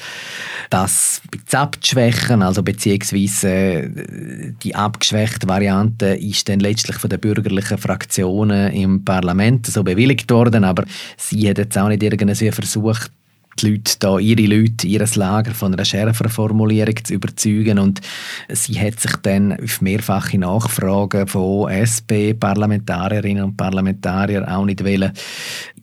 das 0.69 1.21
abzuschwächen, 1.51 2.41
also 2.41 2.63
beziehungsweise 2.63 3.49
äh, 3.49 4.53
die 4.63 4.75
abgeschwächte 4.75 5.47
Variante 5.47 6.07
ist 6.07 6.49
dann 6.49 6.59
letztlich 6.59 6.97
von 6.97 7.09
den 7.09 7.19
bürgerlichen 7.19 7.77
Fraktionen 7.77 8.73
im 8.73 9.03
Parlament 9.03 9.67
so 9.67 9.83
bewilligt 9.83 10.29
worden, 10.31 10.63
aber 10.63 10.85
sie 11.17 11.49
hat 11.49 11.57
jetzt 11.57 11.77
auch 11.77 11.87
nicht 11.87 12.03
irgendwie 12.03 12.51
versucht, 12.51 13.11
die 13.59 13.69
Leute 13.69 13.95
da, 13.99 14.19
ihre 14.19 14.41
Leute, 14.41 14.87
ihr 14.87 15.05
Lager 15.15 15.53
von 15.53 15.73
einer 15.73 15.85
schärferen 15.85 16.31
Formulierung 16.31 16.95
zu 17.03 17.13
überzeugen 17.13 17.79
und 17.79 18.01
sie 18.49 18.79
hat 18.79 18.99
sich 18.99 19.15
dann 19.17 19.53
auf 19.53 19.81
mehrfache 19.81 20.37
Nachfragen 20.37 21.27
von 21.27 21.71
SP-Parlamentarierinnen 21.71 23.43
und 23.43 23.57
Parlamentariern 23.57 24.45
auch 24.45 24.65
nicht 24.65 24.83
wollen 24.83 25.13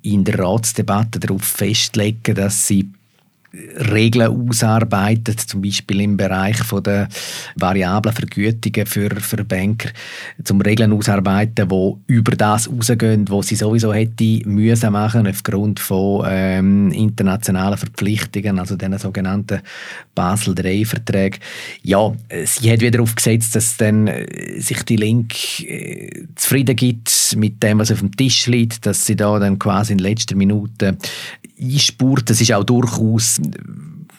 in 0.03 0.25
der 0.25 0.39
Ratsdebatte 0.39 1.19
darauf 1.19 1.43
festlegen, 1.43 2.35
dass 2.35 2.67
sie 2.67 2.91
Regeln 3.55 4.49
ausarbeitet, 4.49 5.41
zum 5.41 5.61
Beispiel 5.61 6.01
im 6.01 6.17
Bereich 6.17 6.57
von 6.59 6.83
der 6.83 7.09
variablen 7.57 8.15
Vergütungen 8.15 8.87
für, 8.87 9.11
für 9.17 9.45
Banker, 9.45 9.91
zum 10.43 10.61
Regeln 10.63 10.93
ausarbeiten, 10.93 11.71
wo 11.71 12.01
über 12.07 12.33
das 12.33 12.71
rausgehen, 12.71 13.29
wo 13.29 13.43
sie 13.43 13.57
sowieso 13.57 13.93
hätte 13.93 14.41
müssen 14.47 14.93
machen 14.93 15.27
aufgrund 15.27 15.81
von 15.81 16.25
ähm, 16.27 16.91
internationalen 16.93 17.77
Verpflichtungen, 17.77 18.59
also 18.59 18.77
den 18.77 18.97
sogenannten 18.99 19.61
Basel 20.15 20.55
III 20.59 20.85
Verträgen. 20.87 21.41
Ja, 21.83 22.13
sie 22.45 22.73
hat 22.73 22.81
wieder 22.81 23.03
aufgesetzt, 23.03 23.55
dass 23.55 23.77
dann 23.77 24.07
äh, 24.07 24.61
sich 24.61 24.83
die 24.85 24.97
Link 24.97 25.61
äh, 25.61 26.25
zufrieden 26.37 26.77
gibt 26.77 27.37
mit 27.37 27.63
dem, 27.63 27.79
was 27.79 27.93
auf 27.93 28.01
dem 28.01 28.17
Tisch 28.17 28.47
liegt, 28.47 28.87
dass 28.87 29.05
sie 29.07 29.17
da 29.17 29.39
dann 29.39 29.59
quasi 29.59 29.93
in 29.93 29.99
letzter 29.99 30.37
Minute 30.37 30.97
einspurt. 31.61 32.31
Das 32.31 32.41
ist 32.41 32.53
auch 32.53 32.65
durchaus 32.65 33.42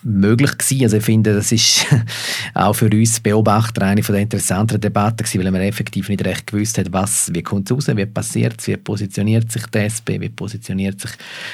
möglich 0.04 0.58
gewesen. 0.58 0.84
Also 0.84 0.98
ich 0.98 1.04
finde, 1.04 1.34
das 1.34 1.52
ist 1.52 1.86
auch 2.54 2.74
für 2.74 2.90
uns 2.90 3.20
Beobachter 3.20 3.84
eine 3.84 4.04
von 4.04 4.14
der 4.14 4.24
interessanteren 4.24 4.82
Debatten 4.82 5.18
gewesen, 5.18 5.44
weil 5.44 5.52
man 5.52 5.62
effektiv 5.62 6.10
nicht 6.10 6.26
recht 6.26 6.48
gewusst 6.48 6.78
hat, 6.78 6.92
was, 6.92 7.32
wie 7.34 7.42
kommt 7.42 7.70
es 7.70 7.76
raus, 7.76 7.88
wie 7.96 8.06
passiert 8.06 8.60
es, 8.60 8.68
wie 8.68 8.78
positioniert 8.78 9.52
sich 9.52 9.66
die 9.68 9.80
SP, 9.80 10.20
wie 10.20 10.30
positioniert 10.30 11.00
sich 11.00 11.12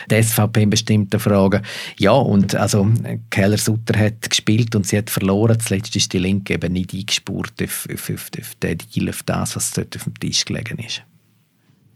die 0.10 0.22
SVP 0.22 0.64
in 0.64 0.70
bestimmten 0.70 1.20
Fragen. 1.20 1.62
Ja, 1.98 2.12
und 2.12 2.56
also 2.56 2.92
Keller-Sutter 3.30 3.98
hat 3.98 4.30
gespielt 4.30 4.76
und 4.76 4.86
sie 4.88 4.98
hat 4.98 5.10
verloren. 5.10 5.60
Zuletzt 5.60 5.96
ist 5.96 6.12
die 6.14 6.20
Linke 6.20 6.54
eben 6.54 6.74
nicht 6.74 6.94
eingespurt 6.94 7.62
auf, 7.62 7.88
auf, 7.92 8.10
auf, 8.10 8.32
auf 8.40 8.56
den 8.56 8.78
Deal, 8.78 9.10
auf 9.10 9.24
das, 9.24 9.56
was 9.56 9.72
dort 9.72 9.96
auf 9.96 10.04
dem 10.04 10.20
Tisch 10.20 10.46
gelegen 10.46 10.80
ist. 10.80 11.04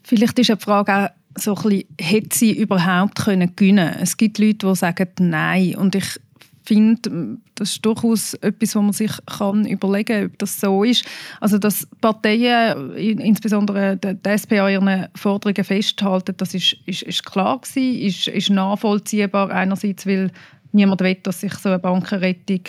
Vielleicht 0.03 0.37
ist 0.37 0.49
eine 0.49 0.59
Frage 0.59 1.05
auch 1.05 1.22
so 1.37 1.55
ein 1.55 1.63
bisschen, 1.63 1.83
hätte 1.99 2.37
sie 2.37 2.51
überhaupt 2.57 3.15
können 3.15 3.55
gewinnen 3.55 3.95
Es 3.99 4.17
gibt 4.17 4.37
Leute, 4.37 4.67
die 4.67 4.75
sagen 4.75 5.09
Nein. 5.19 5.75
Und 5.75 5.95
ich 5.95 6.19
finde, 6.63 7.37
das 7.55 7.71
ist 7.71 7.85
durchaus 7.85 8.33
etwas, 8.35 8.75
was 8.75 8.83
man 8.83 8.93
sich 8.93 9.11
kann 9.25 9.65
überlegen 9.65 10.15
kann, 10.15 10.25
ob 10.27 10.39
das 10.39 10.59
so 10.59 10.83
ist. 10.83 11.05
Also, 11.39 11.57
dass 11.57 11.87
Parteien, 12.01 12.95
insbesondere 12.95 13.97
die 13.97 14.29
SP, 14.29 14.59
an 14.59 14.71
ihren 14.71 15.07
Forderungen 15.15 15.63
festhalten, 15.63 16.35
das 16.37 16.53
ist, 16.53 16.77
ist, 16.85 17.03
ist 17.03 17.25
klar 17.25 17.59
gewesen, 17.59 17.99
ist, 17.99 18.27
ist 18.27 18.49
nachvollziehbar. 18.49 19.49
Einerseits, 19.51 20.05
weil 20.05 20.31
niemand 20.71 21.01
will, 21.01 21.15
dass 21.23 21.41
sich 21.41 21.53
so 21.55 21.69
eine 21.69 21.79
Bankenrettung 21.79 22.61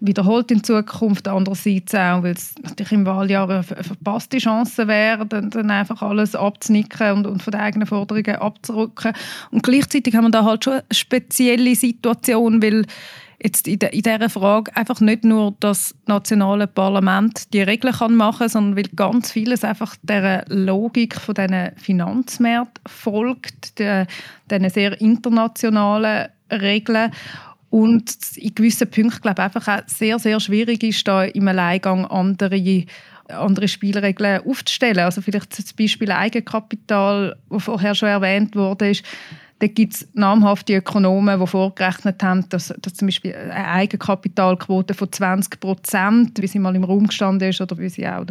wiederholt 0.00 0.50
in 0.50 0.62
Zukunft. 0.62 1.28
Andererseits 1.28 1.94
auch, 1.94 2.22
weil 2.22 2.34
es 2.34 2.54
natürlich 2.62 2.92
im 2.92 3.06
Wahljahr 3.06 3.48
eine 3.48 3.62
verpasste 3.62 4.38
Chance 4.38 4.88
wäre, 4.88 5.26
dann, 5.26 5.50
dann 5.50 5.70
einfach 5.70 6.02
alles 6.02 6.34
abzunicken 6.34 7.12
und, 7.12 7.26
und, 7.26 7.42
von 7.42 7.52
den 7.52 7.60
eigenen 7.60 7.86
Forderungen 7.86 8.36
abzurücken. 8.36 9.12
Und 9.50 9.62
gleichzeitig 9.62 10.14
haben 10.14 10.24
wir 10.24 10.30
da 10.30 10.44
halt 10.44 10.64
schon 10.64 10.74
eine 10.74 10.84
spezielle 10.90 11.74
Situation, 11.74 12.62
weil 12.62 12.86
jetzt 13.42 13.68
in, 13.68 13.78
de, 13.78 13.90
in 13.90 14.02
dieser 14.02 14.30
Frage 14.30 14.74
einfach 14.74 15.00
nicht 15.00 15.24
nur 15.24 15.54
das 15.60 15.94
nationale 16.06 16.66
Parlament 16.66 17.52
die 17.52 17.62
Regeln 17.62 17.94
kann 17.94 18.16
machen, 18.16 18.48
sondern 18.48 18.76
weil 18.76 18.90
ganz 18.96 19.32
vieles 19.32 19.64
einfach 19.64 19.96
der 20.02 20.44
Logik 20.48 21.14
von 21.20 21.34
diesen 21.34 21.72
Finanzmärkten 21.76 22.82
folgt, 22.86 23.78
diesen 23.78 24.70
sehr 24.70 25.00
internationalen 25.00 26.28
Regeln 26.50 27.12
und 27.74 28.14
in 28.36 28.54
gewissen 28.54 28.88
Punkten 28.88 29.20
glaube 29.20 29.42
ich, 29.42 29.44
einfach 29.44 29.66
auch 29.66 29.88
sehr, 29.88 30.20
sehr 30.20 30.38
schwierig 30.38 30.84
ist, 30.84 31.08
da 31.08 31.24
im 31.24 31.48
Alleingang 31.48 32.06
andere 32.06 32.84
andere 33.26 33.66
Spielregeln 33.66 34.42
aufzustellen. 34.46 34.98
Also 34.98 35.22
vielleicht 35.22 35.58
das 35.58 35.72
Beispiel 35.72 36.12
Eigenkapital, 36.12 37.36
das 37.50 37.62
vorher 37.64 37.94
schon 37.94 38.10
erwähnt 38.10 38.54
wurde, 38.54 38.90
ist, 38.90 39.02
da 39.58 39.66
gibt 39.66 39.94
es 39.94 40.08
namhafte 40.12 40.76
Ökonomen, 40.76 41.40
die 41.40 41.46
vorgerechnet 41.46 42.22
haben, 42.22 42.48
dass, 42.48 42.72
dass 42.80 42.94
zum 42.94 43.08
Beispiel 43.08 43.34
eine 43.34 43.66
Eigenkapitalquote 43.66 44.94
von 44.94 45.10
20 45.10 45.58
Prozent, 45.58 46.42
wie 46.42 46.46
sie 46.46 46.58
mal 46.58 46.76
im 46.76 46.84
Raum 46.84 47.06
gestanden 47.06 47.48
ist 47.48 47.60
oder 47.60 47.78
wie 47.78 47.88
sie 47.88 48.06
auch 48.06 48.26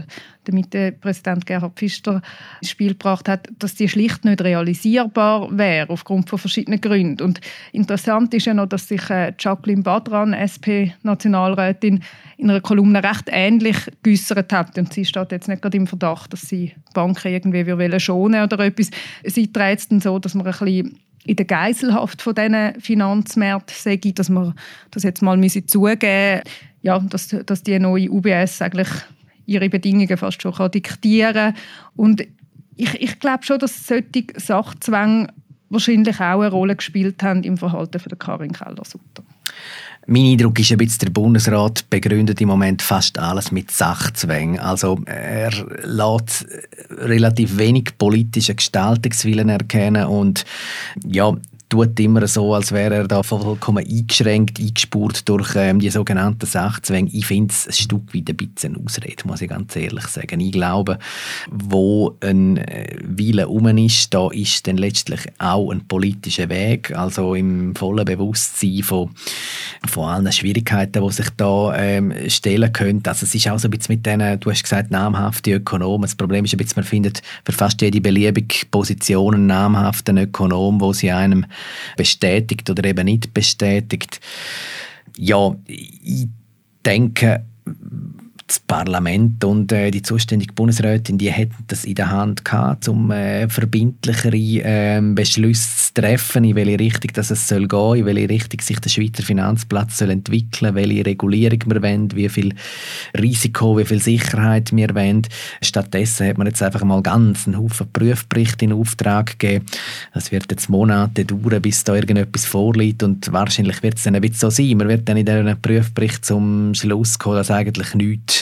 Mitte-Präsident 0.52 1.46
Gerhard 1.46 1.76
Pfister 1.76 2.22
ins 2.62 2.72
Spiel 2.72 2.90
gebracht 2.90 3.30
hat, 3.30 3.48
dass 3.60 3.76
die 3.76 3.88
schlicht 3.88 4.26
nicht 4.26 4.42
realisierbar 4.42 5.56
wäre, 5.58 5.90
aufgrund 5.90 6.30
von 6.30 6.40
verschiedenen 6.40 6.82
Gründen. 6.82 7.24
Und 7.24 7.42
interessant 7.72 8.34
ist 8.34 8.46
ja 8.46 8.54
noch, 8.54 8.68
dass 8.68 8.88
sich 8.88 9.10
äh, 9.10 9.34
Jacqueline 9.40 9.84
Badran, 9.84 10.34
SP-Nationalrätin, 10.34 12.04
in 12.38 12.50
einer 12.50 12.62
Kolumne 12.62 13.04
recht 13.04 13.30
ähnlich 13.32 13.78
geäußert 14.02 14.52
hat. 14.52 14.78
Und 14.78 14.94
sie 14.94 15.06
steht 15.06 15.32
jetzt 15.32 15.48
nicht 15.48 15.62
gerade 15.62 15.78
im 15.78 15.88
Verdacht, 15.88 16.34
dass 16.34 16.42
sie 16.42 16.74
Banken 16.94 17.32
irgendwie 17.32 18.00
schonen 18.00 18.44
oder 18.44 18.60
etwas. 18.60 18.90
Sie 19.24 19.52
trägt 19.52 19.80
es 19.80 19.88
dann 19.88 20.02
so, 20.02 20.20
dass 20.20 20.34
man 20.36 20.46
ein 20.46 20.52
bisschen 20.52 21.00
in 21.26 21.36
der 21.38 21.46
Geiselhaft 21.46 22.22
von 22.22 22.36
diesen 22.36 22.80
Finanzmärkten 22.82 23.76
sage 23.78 24.12
dass 24.14 24.30
man 24.30 24.54
das 24.92 25.04
jetzt 25.04 25.22
mal 25.22 25.42
zugeben 25.68 26.42
ja, 26.82 27.00
dass, 27.00 27.30
dass 27.46 27.64
die 27.64 27.80
neue 27.80 28.12
UBS 28.12 28.62
eigentlich 28.62 28.90
ihre 29.46 29.70
Bedingungen 29.70 30.18
fast 30.18 30.42
schon 30.42 30.54
kann 30.54 30.72
diktieren 30.72 31.34
kann. 31.34 31.56
Und 31.96 32.24
ich, 32.76 33.02
ich 33.02 33.20
glaube 33.20 33.44
schon, 33.44 33.60
dass 33.60 33.88
solche 33.88 34.26
Sachzwänge 34.36 35.28
wahrscheinlich 35.70 36.20
auch 36.20 36.42
eine 36.42 36.52
Rolle 36.52 36.76
gespielt 36.76 37.22
haben 37.24 37.44
im 37.44 37.58
Verhalten 37.58 38.00
von 38.00 38.18
Karin 38.18 38.54
Keller-Sutter. 38.54 39.24
Mein 40.06 40.26
Eindruck 40.26 40.60
ist 40.60 40.72
ein 40.72 40.78
bisschen, 40.78 41.00
der 41.00 41.10
Bundesrat 41.12 41.90
begründet 41.90 42.42
im 42.42 42.50
Moment 42.50 42.82
fast 42.82 43.18
alles 43.18 43.52
mit 43.52 43.72
Sachzwängen. 43.72 44.60
Also 44.60 45.00
er 45.06 45.52
lässt 45.84 46.46
relativ 46.90 47.58
wenig 47.58 47.98
politischen 47.98 48.58
Gestaltungswillen 48.58 49.48
erkennen 49.48 50.06
und 50.06 50.44
ja, 51.06 51.34
tut 51.74 52.00
immer 52.00 52.28
so, 52.28 52.54
als 52.54 52.72
wäre 52.72 52.94
er 52.94 53.08
da 53.08 53.24
vollkommen 53.24 53.84
eingeschränkt, 53.84 54.60
eingespurt 54.60 55.28
durch 55.28 55.56
ähm, 55.56 55.80
die 55.80 55.90
sogenannten 55.90 56.46
Sachzwänge. 56.46 57.10
Ich 57.12 57.26
finde 57.26 57.52
es 57.52 57.66
ein 57.66 57.74
Stück 57.74 58.14
weit 58.14 58.30
ein 58.30 58.38
bisschen 58.38 58.76
eine 58.76 58.86
Ausrede, 58.86 59.24
muss 59.26 59.42
ich 59.42 59.50
ganz 59.50 59.76
ehrlich 59.76 60.06
sagen. 60.06 60.40
Ich 60.40 60.52
glaube, 60.52 61.00
wo 61.50 62.16
ein 62.22 62.58
äh, 62.58 62.96
Wille 63.02 63.48
um 63.48 63.66
ist, 63.76 64.14
da 64.14 64.30
ist 64.30 64.68
dann 64.68 64.78
letztlich 64.78 65.22
auch 65.40 65.72
ein 65.72 65.88
politischer 65.88 66.48
Weg, 66.50 66.96
also 66.96 67.34
im 67.34 67.76
vollen 67.76 68.06
Bewusstsein 68.06 68.84
von, 68.84 69.10
von 69.88 70.10
allen 70.10 70.32
Schwierigkeiten, 70.32 71.04
die 71.04 71.12
sich 71.12 71.30
da 71.38 71.76
ähm, 71.76 72.14
stellen 72.28 72.72
können. 72.72 73.02
Also 73.08 73.26
es 73.26 73.34
ist 73.34 73.50
auch 73.50 73.58
so 73.58 73.68
ein 73.68 73.72
bisschen 73.72 73.96
mit 73.96 74.06
denen, 74.06 74.40
du 74.40 74.52
hast 74.52 74.62
gesagt, 74.62 74.92
namhafte 74.92 75.54
Ökonomen. 75.54 76.04
Das 76.04 76.14
Problem 76.14 76.46
ist 76.46 76.54
ein 76.54 76.58
bisschen, 76.58 76.82
man 76.82 76.86
findet 76.86 77.24
für 77.44 77.52
fast 77.52 77.82
jede 77.82 78.00
beliebige 78.00 78.68
Position 78.70 79.34
einen 79.34 79.48
namhaften 79.48 80.20
Ökonom, 80.20 80.80
wo 80.80 80.94
sie 80.94 81.10
einem 81.10 81.48
bestätigt 81.98 82.70
oder 82.70 82.84
eben 82.84 83.06
nicht 83.06 83.34
bestätigt. 83.34 84.20
Ja, 85.18 85.56
ich 85.68 86.28
denke, 86.86 87.46
das 88.48 88.60
Parlament 88.60 89.44
und 89.46 89.72
äh, 89.72 89.90
die 89.90 90.02
zuständige 90.02 90.54
Bundesrätin, 90.54 91.18
die 91.18 91.32
hätten 91.32 91.64
das 91.68 91.86
in 91.86 91.96
der 91.96 92.12
Hand 92.12 92.44
gehabt, 92.44 92.88
um 92.88 93.10
äh, 93.12 93.48
verbindlichere 93.48 94.36
äh, 94.36 95.02
Beschlüsse 95.02 95.94
zu 95.94 95.94
treffen, 96.02 96.44
in 96.44 96.56
welche 96.56 96.80
Richtung 96.80 97.12
dass 97.14 97.32
es 97.32 97.48
soll 97.48 97.68
gehen, 97.68 97.96
in 97.96 98.06
welche 98.06 98.30
Richtung 98.30 98.60
sich 98.62 98.80
der 98.80 98.90
Schweizer 98.90 99.24
Finanzplatz 99.24 99.98
soll 100.00 100.10
entwickeln, 100.10 100.76
welche 100.76 101.06
Regulierung 101.06 101.60
wir 101.68 101.82
wollen, 101.82 102.14
wie 102.16 102.28
viel 102.28 102.54
Risiko, 103.18 103.78
wie 103.78 103.86
viel 103.86 104.02
Sicherheit 104.02 104.76
wir 104.76 104.94
wollen. 104.94 105.22
Stattdessen 105.62 106.28
hat 106.28 106.38
man 106.38 106.48
jetzt 106.48 106.62
einfach 106.62 106.84
mal 106.84 107.02
ganz 107.02 107.48
einen 107.48 107.58
Haufen 107.58 107.92
Prüfberichte 107.94 108.66
in 108.66 108.74
Auftrag 108.74 109.40
gegeben. 109.40 109.66
Das 110.14 110.32
wird 110.32 110.52
jetzt 110.52 110.70
Monate 110.70 111.24
dauern, 111.24 111.62
bis 111.62 111.84
da 111.84 111.96
irgendetwas 111.96 112.46
vorliegt 112.46 113.04
und 113.04 113.32
wahrscheinlich 113.32 113.82
wird 113.84 113.98
es 113.98 114.04
dann 114.04 114.16
ein 114.16 114.22
bisschen 114.22 114.40
so 114.40 114.50
sein. 114.50 114.78
Man 114.78 114.90
wird 114.90 115.08
dann 115.08 115.18
in 115.18 115.26
diesen 115.26 115.62
Prüfbericht 115.62 116.26
zum 116.26 116.74
Schluss 116.74 117.18
kommen, 117.18 117.38
dass 117.38 117.52
eigentlich 117.52 117.94
nichts 117.94 118.33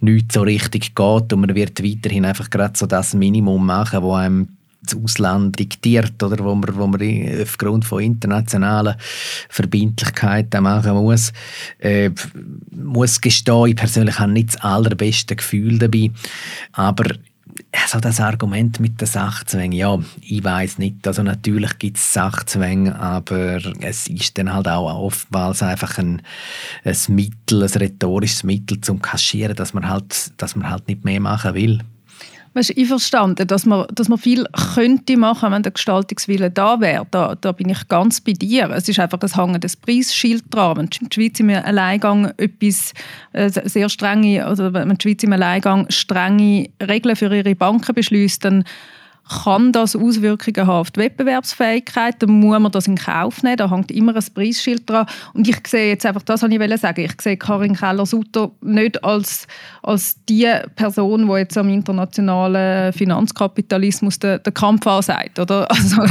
nichts, 0.00 0.34
so 0.34 0.42
richtig 0.42 0.94
geht 0.94 1.32
und 1.32 1.40
man 1.40 1.54
wird 1.54 1.82
weiterhin 1.82 2.24
einfach 2.24 2.50
gerade 2.50 2.76
so 2.76 2.86
das 2.86 3.14
Minimum 3.14 3.64
machen, 3.64 4.02
wo 4.02 4.14
einem 4.14 4.48
das 4.84 4.96
Ausland 4.96 5.58
diktiert 5.58 6.22
oder 6.22 6.44
wo 6.44 6.54
man, 6.54 6.76
wo 6.76 6.86
man 6.86 7.42
aufgrund 7.42 7.84
von 7.84 8.02
internationalen 8.02 8.96
Verbindlichkeiten 9.48 10.62
machen 10.62 10.92
muss. 10.92 11.32
Äh, 11.78 12.10
muss 12.70 13.20
gestehen, 13.20 13.68
ich 13.68 13.76
persönlich 13.76 14.18
habe 14.18 14.32
nicht 14.32 14.54
das 14.54 14.60
allerbeste 14.60 15.36
Gefühl 15.36 15.78
dabei, 15.78 16.10
aber 16.72 17.14
also 17.82 18.00
das 18.00 18.20
Argument 18.20 18.80
mit 18.80 19.00
den 19.00 19.06
Sachzwängen, 19.06 19.72
ja, 19.72 19.98
ich 20.20 20.44
weiß 20.44 20.78
nicht. 20.78 21.06
Also 21.06 21.22
natürlich 21.22 21.78
gibt 21.78 21.96
es 21.96 22.12
Sachzwänge, 22.12 22.98
aber 22.98 23.58
es 23.80 24.06
ist 24.06 24.38
dann 24.38 24.52
halt 24.52 24.68
auch 24.68 25.02
oftmals 25.02 25.62
einfach 25.62 25.98
ein, 25.98 26.22
ein 26.84 26.96
Mittel, 27.08 27.62
ein 27.62 27.68
rhetorisches 27.68 28.44
Mittel 28.44 28.80
zum 28.80 29.02
Kaschieren, 29.02 29.56
dass 29.56 29.74
man 29.74 29.88
halt, 29.88 30.32
dass 30.40 30.56
man 30.56 30.70
halt 30.70 30.88
nicht 30.88 31.04
mehr 31.04 31.20
machen 31.20 31.54
will. 31.54 31.80
Weißt, 32.54 32.70
ich 32.76 32.86
verstanden, 32.86 33.48
dass 33.48 33.66
man, 33.66 33.86
dass 33.92 34.08
man 34.08 34.18
viel 34.18 34.46
könnte 34.74 35.16
machen, 35.16 35.50
wenn 35.50 35.64
der 35.64 35.72
Gestaltungswille 35.72 36.52
da 36.52 36.80
wäre. 36.80 37.04
Da, 37.10 37.34
da 37.34 37.50
bin 37.50 37.68
ich 37.68 37.88
ganz 37.88 38.20
bei 38.20 38.32
dir. 38.32 38.70
Es 38.70 38.88
ist 38.88 39.00
einfach 39.00 39.18
ein 39.20 39.34
hängendes 39.34 39.74
Preisschild 39.74 40.44
dran. 40.50 40.76
Wenn 40.76 40.86
die 40.86 41.08
Schweiz 41.12 41.40
im 41.40 41.50
Alleingang 41.50 42.32
etwas 42.36 42.92
äh, 43.32 43.50
sehr 43.50 43.88
strenge, 43.88 44.46
also 44.46 44.72
wenn 44.72 44.88
die 44.88 45.02
Schweiz 45.02 45.24
im 45.24 45.32
Alleingang 45.32 45.86
strenge 45.90 46.68
Regeln 46.80 47.16
für 47.16 47.34
ihre 47.34 47.56
Banken 47.56 47.92
beschließt, 47.92 48.44
dann 48.44 48.64
kann 49.28 49.72
das 49.72 49.96
Auswirkungen 49.96 50.66
haben 50.66 50.80
auf 50.80 50.90
die 50.90 51.00
Wettbewerbsfähigkeit, 51.00 52.16
dann 52.18 52.30
muss 52.40 52.58
man 52.58 52.70
das 52.70 52.86
in 52.86 52.96
Kauf 52.96 53.42
nehmen, 53.42 53.56
da 53.56 53.70
hängt 53.70 53.90
immer 53.90 54.14
ein 54.14 54.24
Preisschild 54.34 54.88
dran. 54.88 55.06
Und 55.32 55.48
ich 55.48 55.56
sehe 55.66 55.88
jetzt 55.88 56.04
einfach, 56.04 56.22
das 56.22 56.42
wollte 56.42 56.62
ich 56.62 56.80
sagen, 56.80 57.00
ich 57.00 57.20
sehe 57.20 57.36
Karin 57.36 57.74
Keller-Sutter 57.74 58.50
nicht 58.60 59.02
als, 59.02 59.46
als 59.82 60.16
die 60.28 60.50
Person, 60.76 61.26
die 61.26 61.34
jetzt 61.34 61.56
am 61.56 61.68
internationalen 61.68 62.92
Finanzkapitalismus 62.92 64.18
den, 64.18 64.42
den 64.42 64.54
Kampf 64.54 64.86
ansagt, 64.86 65.38
oder? 65.38 65.68
Also 65.84 66.02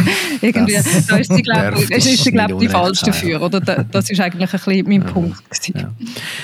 irgendwie, 0.42 0.74
das 0.74 1.08
da 1.08 1.18
ist 1.18 1.34
sie, 1.34 1.42
glaube 1.42 1.78
ich, 1.80 2.32
glaub, 2.32 2.60
die 2.60 2.68
falsche 2.68 3.06
dafür, 3.06 3.42
oder? 3.42 3.60
Das 3.60 4.10
ist 4.10 4.20
eigentlich 4.20 4.54
ein 4.54 4.60
bisschen 4.60 4.88
mein 4.88 5.04
Punkt. 5.04 5.42
Ja. 5.74 5.92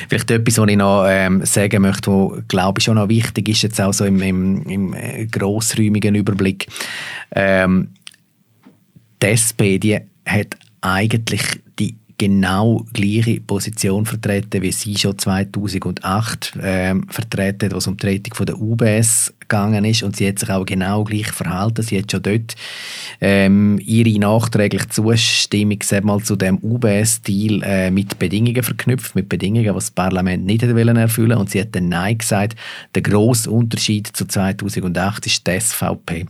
Vielleicht 0.07 0.31
etwas, 0.31 0.57
was 0.57 0.67
ich 0.67 0.77
noch 0.77 1.05
ähm, 1.07 1.45
sagen 1.45 1.81
möchte, 1.81 2.11
was, 2.11 2.43
glaube 2.47 2.79
ich, 2.79 2.85
schon 2.85 2.95
noch 2.95 3.09
wichtig 3.09 3.49
ist, 3.49 3.61
jetzt 3.61 3.79
auch 3.79 3.93
so 3.93 4.05
im, 4.05 4.21
im, 4.21 4.63
im 4.63 4.93
äh, 4.93 5.25
grossräumigen 5.25 6.15
Überblick. 6.15 6.58
Ähm, 7.31 7.89
die 9.21 9.27
SP, 9.27 9.79
die 9.79 9.99
hat 10.25 10.57
eigentlich 10.81 11.41
die 11.77 11.95
genau 12.17 12.85
gleiche 12.93 13.41
Position 13.41 14.05
vertreten, 14.05 14.61
wie 14.61 14.71
sie 14.71 14.97
schon 14.97 15.17
2008 15.17 16.57
ähm, 16.61 17.07
vertreten, 17.09 17.71
was 17.71 17.87
um 17.87 17.97
die 17.97 18.07
Rettung 18.07 18.45
der 18.45 18.59
UBS 18.59 19.33
gegangen 19.49 19.83
ist 19.83 20.03
und 20.03 20.15
sie 20.15 20.27
hat 20.27 20.39
sich 20.39 20.49
auch 20.49 20.65
genau 20.65 21.03
gleich 21.03 21.31
verhalten. 21.31 21.81
Sie 21.81 21.97
hat 21.97 22.11
schon 22.11 22.21
dort 22.21 22.55
ähm, 23.19 23.79
ihre 23.83 24.17
nachträgliche 24.19 24.87
Zustimmung 24.87 25.79
mal, 26.03 26.21
zu 26.21 26.35
dem 26.35 26.59
UBS-Deal 26.59 27.63
äh, 27.63 27.91
mit 27.91 28.19
Bedingungen 28.19 28.63
verknüpft, 28.63 29.15
mit 29.15 29.27
Bedingungen, 29.27 29.63
die 29.63 29.73
das 29.73 29.91
Parlament 29.91 30.45
nicht 30.45 30.63
erfüllen 30.63 30.97
wollte 30.97 31.37
und 31.37 31.49
sie 31.49 31.61
hat 31.61 31.75
dann 31.75 31.89
Nein 31.89 32.17
gesagt. 32.17 32.55
Der 32.95 33.01
grosse 33.01 33.49
Unterschied 33.49 34.07
zu 34.07 34.25
2008 34.25 35.25
ist 35.25 35.45
die 35.45 35.59
SVP. 35.59 36.25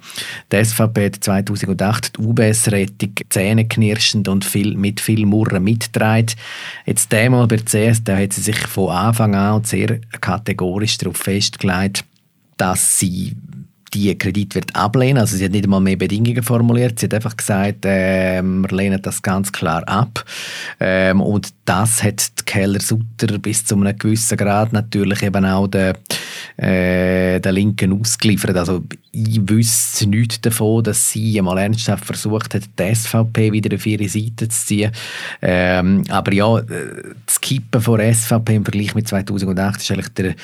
Die 0.51 0.65
SVP 0.65 1.05
hat 1.05 1.23
2008 1.23 2.17
die 2.17 2.21
UBS-Rettung 2.21 3.13
zähneknirschend 3.29 4.27
und 4.27 4.45
viel, 4.45 4.75
mit 4.75 5.01
viel 5.01 5.25
Murren 5.25 5.63
mitgetragen. 5.63 6.27
Jetzt 6.85 7.13
einmal 7.13 7.47
bei 7.47 7.57
der 7.57 7.65
CS, 7.65 8.03
da 8.03 8.17
hat 8.17 8.33
sie 8.33 8.41
sich 8.41 8.57
von 8.57 8.89
Anfang 8.89 9.35
an 9.35 9.63
sehr 9.63 9.99
kategorisch 10.21 10.97
darauf 10.97 11.17
festgelegt, 11.17 12.05
dass 12.59 12.99
sie 12.99 13.35
die 13.93 14.15
Kredit 14.17 14.55
wird 14.55 14.75
ablehnen. 14.75 15.17
Also 15.17 15.35
sie 15.35 15.45
hat 15.45 15.51
nicht 15.51 15.63
einmal 15.63 15.81
mehr 15.81 15.95
Bedingungen 15.95 16.43
formuliert. 16.43 16.99
Sie 16.99 17.07
hat 17.07 17.13
einfach 17.13 17.35
gesagt, 17.35 17.85
äh, 17.85 18.41
wir 18.41 18.69
lehnen 18.69 19.01
das 19.01 19.21
ganz 19.21 19.51
klar 19.51 19.83
ab. 19.87 20.23
Ähm, 20.79 21.21
und 21.21 21.49
das 21.65 22.03
hat 22.03 22.39
die 22.39 22.43
Keller 22.45 22.79
Sutter 22.79 23.39
bis 23.39 23.65
zu 23.65 23.75
einem 23.75 23.97
gewissen 23.97 24.37
Grad 24.37 24.73
natürlich 24.73 25.23
eben 25.23 25.45
auch 25.45 25.67
der, 25.67 25.95
äh, 26.57 27.39
der 27.39 27.51
Linken 27.51 27.99
ausgeliefert. 27.99 28.55
Also 28.55 28.83
ich 29.11 29.39
wüsste 29.49 30.07
nichts 30.07 30.41
davon, 30.41 30.83
dass 30.83 31.11
sie 31.11 31.37
einmal 31.37 31.57
ernsthaft 31.57 32.05
versucht 32.05 32.53
hat, 32.53 32.63
die 32.77 32.95
SVP 32.95 33.51
wieder 33.51 33.75
auf 33.75 33.85
ihre 33.85 34.07
Seite 34.07 34.49
zu 34.49 34.65
ziehen. 34.65 34.91
Ähm, 35.41 36.03
aber 36.09 36.33
ja, 36.33 36.61
das 37.25 37.41
Kippen 37.41 37.81
von 37.81 37.99
der 37.99 38.13
SVP 38.13 38.55
im 38.55 38.65
Vergleich 38.65 38.95
mit 38.95 39.07
2008 39.07 39.81
ist 39.81 39.91
eigentlich 39.91 40.09
der, 40.09 40.35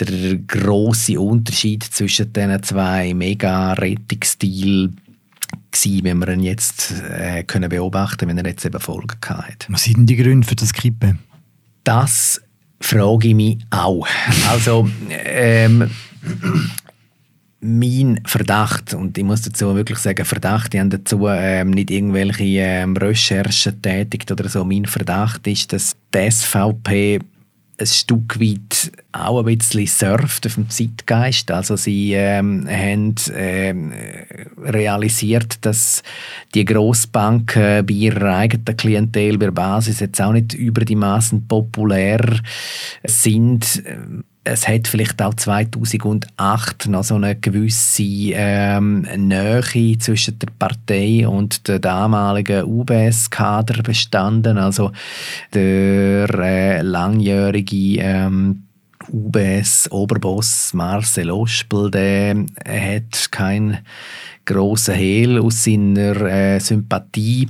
der 0.00 0.36
grosse 0.46 1.20
Unterschied 1.20 1.84
zwischen 1.84 2.32
diesen 2.32 2.62
zwei 2.62 3.14
Mega-Rettungsstil 3.14 4.92
gewesen, 5.70 6.04
wenn 6.04 6.18
wir 6.18 6.28
ihn 6.28 6.42
jetzt 6.42 6.94
äh, 7.10 7.42
können 7.44 7.68
beobachten 7.68 8.28
wenn 8.28 8.38
er 8.38 8.46
jetzt 8.46 8.64
eben 8.64 8.80
Folgen 8.80 9.16
hat. 9.26 9.66
Was 9.68 9.84
sind 9.84 9.98
denn 9.98 10.06
die 10.06 10.16
Gründe 10.16 10.46
für 10.46 10.56
das 10.56 10.72
Kippen? 10.72 11.18
Das 11.84 12.40
frage 12.84 13.28
ich 13.28 13.34
mich 13.34 13.58
auch. 13.70 14.06
Also, 14.48 14.88
ähm, 15.10 15.90
mein 17.60 18.20
Verdacht, 18.26 18.92
und 18.92 19.16
ich 19.16 19.24
muss 19.24 19.42
dazu 19.42 19.74
wirklich 19.74 19.98
sagen, 19.98 20.24
Verdacht, 20.24 20.74
ich 20.74 20.80
habe 20.80 20.90
dazu 20.90 21.26
ähm, 21.28 21.70
nicht 21.70 21.90
irgendwelche 21.90 22.44
ähm, 22.44 22.96
Recherchen 22.96 23.80
tätigt 23.80 24.30
oder 24.30 24.48
so. 24.48 24.64
Mein 24.64 24.84
Verdacht 24.84 25.46
ist, 25.46 25.72
dass 25.72 25.96
die 26.14 26.30
SVP 26.30 27.20
ein 27.76 27.86
Stück 27.86 28.40
weit 28.40 28.92
auch 29.12 29.44
ein 29.44 29.58
bisschen 29.58 29.86
surft 29.86 30.46
auf 30.46 30.54
dem 30.54 30.70
Zeitgeist. 30.70 31.50
Also 31.50 31.76
sie 31.76 32.12
ähm, 32.14 32.68
haben 32.68 33.14
ähm, 33.34 33.92
realisiert, 34.58 35.64
dass 35.64 36.02
die 36.54 36.64
Grossbanken 36.64 37.84
bei 37.84 37.92
ihrer 37.92 38.36
eigenen 38.36 38.76
Klientel, 38.76 39.38
bei 39.38 39.46
der 39.46 39.52
Basis 39.52 40.00
jetzt 40.00 40.20
auch 40.20 40.32
nicht 40.32 40.54
über 40.54 40.84
die 40.84 40.96
Maßen 40.96 41.46
populär 41.48 42.40
sind 43.04 43.82
es 44.44 44.68
hat 44.68 44.86
vielleicht 44.86 45.20
auch 45.22 45.34
2008 45.34 46.88
noch 46.88 47.02
so 47.02 47.14
eine 47.14 47.34
gewisse 47.34 48.02
ähm, 48.02 49.06
Nähe 49.16 49.98
zwischen 49.98 50.38
der 50.38 50.48
Partei 50.58 51.26
und 51.26 51.66
der 51.66 51.78
damaligen 51.78 52.64
UBS-Kader 52.64 53.82
bestanden. 53.82 54.58
Also 54.58 54.92
der 55.54 56.28
äh, 56.28 56.82
langjährige 56.82 58.00
ähm, 58.00 58.64
UBS-Oberboss 59.10 60.74
Marcel 60.74 61.30
Ospel, 61.30 61.90
der 61.90 62.36
hat 62.66 63.30
kein 63.30 63.78
grossen 64.44 64.94
Hehl 64.94 65.38
aus 65.40 65.64
seiner 65.64 66.20
äh, 66.20 66.60
Sympathie 66.60 67.48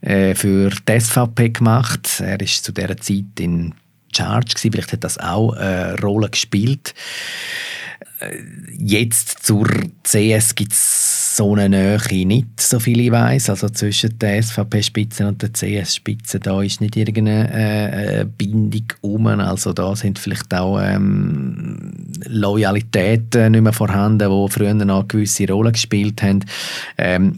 äh, 0.00 0.34
für 0.34 0.70
die 0.70 1.00
SVP 1.00 1.50
gemacht. 1.50 2.20
Er 2.20 2.40
ist 2.40 2.64
zu 2.64 2.72
der 2.72 2.96
Zeit 2.96 3.40
in 3.40 3.74
Charge 4.14 4.54
gewesen. 4.54 4.72
Vielleicht 4.72 4.92
hat 4.92 5.04
das 5.04 5.18
auch 5.18 5.52
eine 5.52 5.98
Rolle 6.00 6.30
gespielt. 6.30 6.94
Äh, 8.20 8.36
jetzt 8.76 9.44
zur 9.44 9.68
CS 10.02 10.54
gibt 10.54 10.72
es 10.72 11.36
so 11.36 11.54
eine 11.54 11.68
Nähe 11.68 12.26
nicht, 12.26 12.60
so 12.60 12.80
viel 12.80 12.98
ich 13.00 13.12
weiß. 13.12 13.50
Also 13.50 13.68
zwischen 13.68 14.18
der 14.18 14.42
SVP-Spitze 14.42 15.26
und 15.28 15.40
der 15.40 15.52
CS-Spitze, 15.52 16.40
da 16.40 16.60
ist 16.62 16.80
nicht 16.80 16.96
irgendeine 16.96 17.52
äh, 17.52 18.24
Bindung 18.24 18.86
um. 19.02 19.28
Also 19.28 19.72
da 19.72 19.94
sind 19.94 20.18
vielleicht 20.18 20.52
auch 20.52 20.80
ähm, 20.80 21.92
Loyalitäten 22.26 23.52
nicht 23.52 23.62
mehr 23.62 23.72
vorhanden, 23.72 24.30
die 24.30 24.52
früher 24.52 24.70
eine 24.70 25.04
gewisse 25.06 25.46
Rolle 25.48 25.70
gespielt 25.70 26.22
haben. 26.22 26.44
Ähm, 26.96 27.36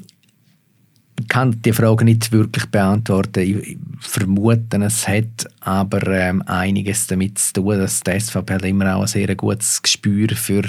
kann 1.28 1.60
die 1.62 1.72
Frage 1.72 2.04
nicht 2.04 2.32
wirklich 2.32 2.66
beantworten. 2.66 3.40
Ich 3.40 3.78
vermute, 4.00 4.78
es 4.82 5.06
hat 5.08 5.46
aber 5.60 6.06
ähm, 6.08 6.42
einiges 6.42 7.06
damit 7.06 7.38
zu 7.38 7.54
tun, 7.54 7.78
dass 7.78 8.00
die 8.00 8.18
SVP 8.18 8.52
halt 8.52 8.64
immer 8.64 8.96
auch 8.96 9.02
ein 9.02 9.06
sehr 9.06 9.34
gutes 9.34 9.82
Gespür 9.82 10.28
für, 10.34 10.64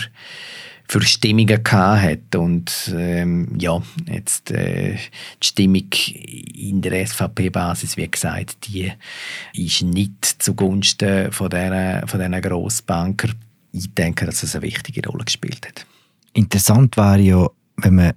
für 0.88 1.02
Stimmungen 1.02 1.62
hat 1.64 2.36
und 2.36 2.94
ähm, 2.96 3.56
ja, 3.60 3.82
jetzt 4.08 4.52
äh, 4.52 4.98
die 5.42 5.48
Stimmung 5.48 5.90
in 6.56 6.82
der 6.82 7.06
SVP-Basis, 7.06 7.98
wie 7.98 8.10
gesagt, 8.10 8.68
die 8.68 8.92
ist 9.54 9.84
nicht 9.84 10.26
zugunsten 10.40 11.32
von 11.32 11.50
diesen 11.50 12.08
von 12.08 12.20
diesen 12.20 12.42
Grossbanker. 12.42 13.30
Ich 13.72 13.94
denke, 13.94 14.26
dass 14.26 14.44
es 14.44 14.56
eine 14.56 14.64
wichtige 14.64 15.08
Rolle 15.08 15.24
gespielt 15.24 15.66
hat. 15.68 15.86
Interessant 16.34 16.98
wäre 16.98 17.20
ja, 17.20 17.48
wenn 17.78 17.96
man 17.96 18.14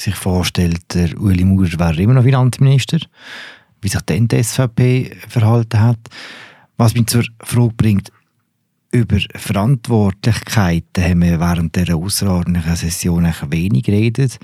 sich 0.00 0.14
vorstellt, 0.14 0.94
der 0.94 1.18
Ueli 1.20 1.44
Maurer 1.44 1.78
wäre 1.78 2.02
immer 2.02 2.14
noch 2.14 2.24
Finanzminister, 2.24 2.98
wie 3.80 3.88
sich 3.88 4.00
dann 4.02 4.28
die 4.28 4.42
SVP 4.42 5.16
verhalten 5.28 5.80
hat. 5.80 5.98
Was 6.76 6.94
mich 6.94 7.06
zur 7.06 7.24
Frage 7.42 7.74
bringt, 7.76 8.10
über 8.92 9.18
Verantwortlichkeiten 9.34 11.04
haben 11.04 11.22
wir 11.22 11.38
während 11.38 11.76
dieser 11.76 11.96
außerordentlichen 11.96 12.76
Session 12.76 13.32
wenig 13.48 13.84
geredet. 13.84 14.38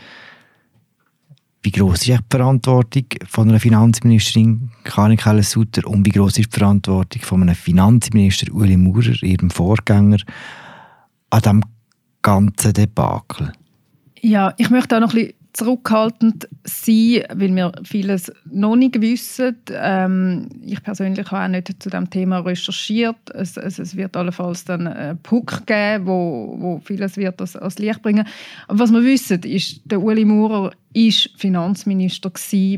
Wie 1.62 1.72
groß 1.72 2.06
ist 2.06 2.06
die 2.06 2.18
Verantwortung 2.30 3.06
von 3.26 3.48
einer 3.48 3.58
Finanzministerin 3.58 4.70
Karin 4.84 5.16
Keller-Sutter 5.16 5.84
und 5.88 6.06
wie 6.06 6.10
groß 6.10 6.38
ist 6.38 6.54
die 6.54 6.58
Verantwortung 6.58 7.22
von 7.22 7.42
einem 7.42 7.56
Finanzminister 7.56 8.52
Ueli 8.52 8.76
Maurer, 8.76 9.20
ihrem 9.22 9.50
Vorgänger, 9.50 10.18
an 11.30 11.40
diesem 11.40 11.64
ganzen 12.22 12.72
Debakel? 12.72 13.52
Ja, 14.20 14.54
ich 14.58 14.70
möchte 14.70 14.96
auch 14.96 15.00
noch 15.00 15.12
ein 15.12 15.16
bisschen 15.16 15.35
zurückhaltend 15.56 16.48
sein, 16.64 17.24
weil 17.34 17.54
wir 17.54 17.72
vieles 17.82 18.30
noch 18.44 18.76
nicht 18.76 19.00
wissen. 19.00 19.56
Ähm, 19.72 20.48
ich 20.62 20.82
persönlich 20.82 21.30
habe 21.30 21.44
auch 21.44 21.48
nicht 21.48 21.82
zu 21.82 21.88
dem 21.88 22.10
Thema 22.10 22.40
recherchiert. 22.40 23.16
Es, 23.34 23.56
es, 23.56 23.78
es 23.78 23.96
wird 23.96 24.16
allenfalls 24.16 24.64
dann 24.64 24.86
einen 24.86 25.18
Puck 25.22 25.66
geben, 25.66 26.06
wo, 26.06 26.56
wo 26.58 26.80
vieles 26.84 27.16
wird 27.16 27.40
als, 27.40 27.56
als 27.56 27.78
Licht 27.78 28.02
bringen. 28.02 28.26
Aber 28.68 28.78
was 28.78 28.92
wir 28.92 29.02
wissen, 29.02 29.42
ist, 29.42 29.80
der 29.84 30.02
Uli 30.02 30.24
Maurer 30.24 30.72
ist 30.92 31.30
Finanzminister 31.36 32.30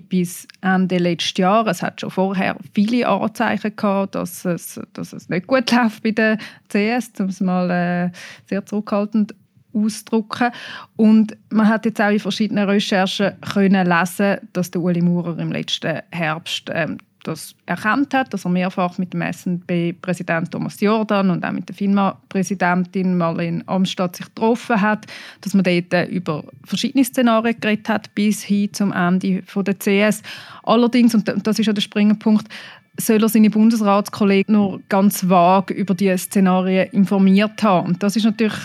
bis 0.08 0.46
Ende 0.60 0.98
letzten 0.98 1.42
Jahres. 1.42 1.78
Es 1.78 1.82
hat 1.82 2.00
schon 2.00 2.10
vorher 2.10 2.56
viele 2.74 3.06
Anzeichen 3.06 3.74
gehabt, 3.74 4.14
dass 4.14 4.44
es, 4.44 4.80
dass 4.92 5.12
es 5.12 5.28
nicht 5.28 5.46
gut 5.46 5.70
läuft 5.70 6.02
bei 6.02 6.10
der 6.10 6.38
CS, 6.68 7.12
um 7.20 7.26
es 7.26 7.40
mal 7.40 7.70
äh, 7.70 8.10
sehr 8.46 8.64
zurückhaltend 8.66 9.34
ausdrücken. 9.72 10.50
Und 10.96 11.36
man 11.50 11.68
hat 11.68 11.84
jetzt 11.84 12.00
auch 12.00 12.10
in 12.10 12.20
verschiedenen 12.20 12.68
Recherchen 12.68 13.32
können 13.52 13.86
lesen, 13.86 14.38
dass 14.52 14.70
der 14.70 14.80
Uli 14.80 15.02
Maurer 15.02 15.38
im 15.38 15.52
letzten 15.52 16.00
Herbst 16.10 16.70
ähm, 16.72 16.98
das 17.24 17.54
erkannt 17.66 18.14
hat, 18.14 18.32
dass 18.32 18.44
er 18.44 18.50
mehrfach 18.50 18.96
mit 18.98 19.12
dem 19.12 19.22
SNB-Präsident 19.22 20.50
Thomas 20.50 20.80
Jordan 20.80 21.30
und 21.30 21.44
auch 21.44 21.52
mit 21.52 21.68
der 21.68 21.76
FINMA-Präsidentin 21.76 23.16
Marlene 23.16 23.62
Amstadt 23.66 24.16
sich 24.16 24.26
getroffen 24.26 24.80
hat, 24.80 25.06
dass 25.42 25.54
man 25.54 25.64
dort 25.64 26.08
über 26.08 26.44
verschiedene 26.64 27.04
Szenarien 27.04 27.60
geredet 27.60 27.88
hat, 27.88 28.14
bis 28.14 28.42
hin 28.42 28.72
zum 28.72 28.92
Ende 28.92 29.42
der 29.42 29.78
CS. 29.78 30.22
Allerdings, 30.62 31.14
und 31.14 31.30
das 31.46 31.58
ist 31.58 31.66
ja 31.66 31.72
der 31.72 31.82
springende 31.82 32.18
Punkt, 32.18 32.48
soll 32.96 33.22
er 33.22 33.28
seine 33.28 33.50
Bundesratskollegen 33.50 34.54
nur 34.54 34.80
ganz 34.88 35.28
vage 35.28 35.74
über 35.74 35.94
diese 35.94 36.18
Szenarien 36.18 36.90
informiert 36.90 37.62
haben. 37.62 37.88
Und 37.88 38.02
das 38.02 38.16
ist 38.16 38.24
natürlich 38.24 38.58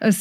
ein, 0.00 0.14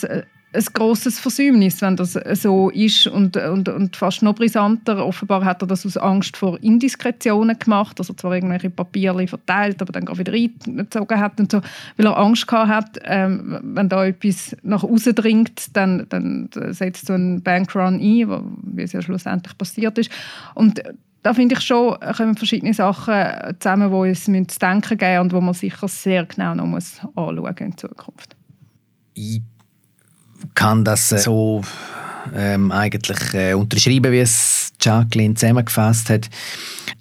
ein 0.51 0.65
grosses 0.73 1.19
Versäumnis, 1.19 1.81
wenn 1.81 1.95
das 1.95 2.13
so 2.33 2.69
ist 2.69 3.05
und, 3.05 3.37
und, 3.37 3.69
und 3.69 3.95
fast 3.95 4.23
noch 4.23 4.33
brisanter. 4.33 5.05
Offenbar 5.05 5.45
hat 5.45 5.61
er 5.61 5.67
das 5.67 5.85
aus 5.85 5.95
Angst 5.95 6.37
vor 6.37 6.61
Indiskretionen 6.63 7.57
gemacht, 7.59 7.99
dass 7.99 8.09
er 8.09 8.17
zwar 8.17 8.33
irgendwelche 8.33 8.71
Papiere 8.71 9.27
verteilt, 9.27 9.79
aber 9.81 9.91
dann 9.91 10.07
auch 10.07 10.17
wieder 10.17 10.33
eingezogen 10.33 11.19
hat 11.19 11.39
und 11.39 11.51
so, 11.51 11.61
weil 11.97 12.07
er 12.07 12.17
Angst 12.17 12.47
gehabt 12.47 12.69
hat, 12.69 12.99
ähm, 13.03 13.59
wenn 13.61 13.89
da 13.89 14.05
etwas 14.05 14.55
nach 14.63 14.83
außen 14.83 15.13
dringt, 15.13 15.75
dann, 15.75 16.07
dann 16.09 16.49
setzt 16.71 17.05
so 17.05 17.13
ein 17.13 17.43
Bankrun 17.43 17.99
ein, 17.99 18.57
wie 18.63 18.81
es 18.81 18.93
ja 18.93 19.03
schlussendlich 19.03 19.55
passiert 19.55 19.99
ist. 19.99 20.11
Und 20.55 20.81
da 21.21 21.33
finde 21.33 21.55
ich 21.55 21.61
schon, 21.61 21.95
kommen 22.17 22.35
verschiedene 22.35 22.73
Sachen 22.73 23.55
zusammen, 23.59 23.91
die 23.91 24.09
uns 24.09 24.23
zu 24.23 24.59
denken 24.59 24.97
geben 24.97 25.19
und 25.19 25.33
wo 25.33 25.41
man 25.41 25.53
sicher 25.53 25.87
sehr 25.87 26.25
genau 26.25 26.55
noch 26.55 26.65
muss 26.65 27.01
anschauen 27.15 27.55
in 27.59 27.77
Zukunft. 27.77 28.35
Ich 29.13 29.41
kann 30.55 30.83
das 30.83 31.11
äh, 31.11 31.17
so 31.17 31.61
ähm, 32.35 32.71
eigentlich 32.71 33.33
äh, 33.33 33.53
unterschreiben, 33.53 34.11
wie 34.11 34.19
es 34.19 34.58
Jacqueline 34.79 35.35
zusammengefasst 35.35 36.09
hat. 36.09 36.29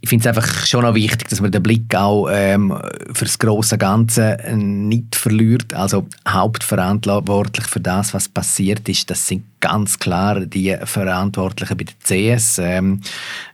Ich 0.01 0.09
finde 0.09 0.29
es 0.29 0.37
einfach 0.37 0.67
schon 0.67 0.85
auch 0.85 0.95
wichtig, 0.95 1.29
dass 1.29 1.41
man 1.41 1.51
den 1.51 1.62
Blick 1.62 1.95
auch 1.95 2.29
ähm, 2.31 2.77
für 3.12 3.25
das 3.25 3.38
große 3.38 3.79
Ganze 3.79 4.38
nicht 4.55 5.17
verliert. 5.17 5.75
Also 5.75 6.07
hauptverantwortlich 6.27 7.67
für 7.67 7.81
das, 7.81 8.14
was 8.14 8.29
passiert 8.29 8.88
ist, 8.88 9.11
das 9.11 9.27
sind 9.27 9.45
ganz 9.61 9.99
klar 9.99 10.41
die 10.41 10.77
Verantwortlichen 10.85 11.77
bei 11.77 11.85
der 11.85 12.37
CS, 12.37 12.59
ähm, 12.59 13.01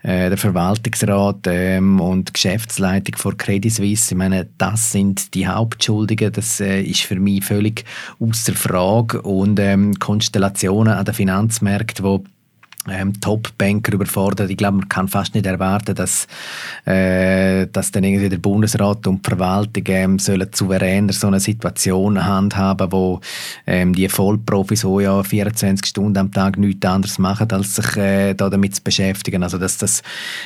äh, 0.02 0.28
der 0.28 0.38
Verwaltungsrat 0.38 1.46
ähm, 1.46 2.00
und 2.00 2.34
Geschäftsleitung 2.34 3.16
von 3.16 3.36
Credit 3.36 3.72
Suisse. 3.72 4.12
Ich 4.12 4.18
meine, 4.18 4.48
das 4.58 4.92
sind 4.92 5.34
die 5.34 5.46
Hauptschuldigen. 5.46 6.32
Das 6.32 6.60
äh, 6.60 6.82
ist 6.82 7.02
für 7.02 7.18
mich 7.18 7.44
völlig 7.44 7.84
außer 8.20 8.54
Frage. 8.54 9.22
Und 9.22 9.58
ähm, 9.58 9.98
Konstellationen 9.98 10.92
an 10.92 11.04
den 11.04 11.14
Finanzmärkten, 11.14 12.04
die 12.04 12.30
ähm, 12.90 13.18
Top-Banker 13.20 13.94
überfordert. 13.94 14.50
Ich 14.50 14.56
glaube, 14.56 14.78
man 14.78 14.88
kann 14.88 15.08
fast 15.08 15.34
nicht 15.34 15.46
erwarten, 15.46 15.94
dass, 15.94 16.26
äh, 16.84 17.66
dass 17.72 17.90
dann 17.90 18.04
irgendwie 18.04 18.28
der 18.28 18.38
Bundesrat 18.38 19.06
und 19.06 19.24
die 19.24 19.30
Verwaltung 19.30 19.84
ähm, 19.86 20.18
sollen 20.18 20.48
souveräner 20.52 21.12
so 21.12 21.28
eine 21.28 21.40
Situation 21.40 22.24
handhaben, 22.24 22.92
wo 22.92 23.20
ähm, 23.66 23.94
die 23.94 24.08
Vollprofis, 24.08 24.82
die 24.82 25.02
ja 25.02 25.22
24 25.22 25.86
Stunden 25.86 26.18
am 26.18 26.32
Tag 26.32 26.58
nichts 26.58 26.86
anderes 26.86 27.18
machen, 27.18 27.50
als 27.50 27.76
sich 27.76 27.96
äh, 27.96 28.34
da 28.34 28.50
damit 28.50 28.74
zu 28.74 28.82
beschäftigen. 28.82 29.42
Also, 29.42 29.58
dass 29.58 29.78
das 29.78 30.02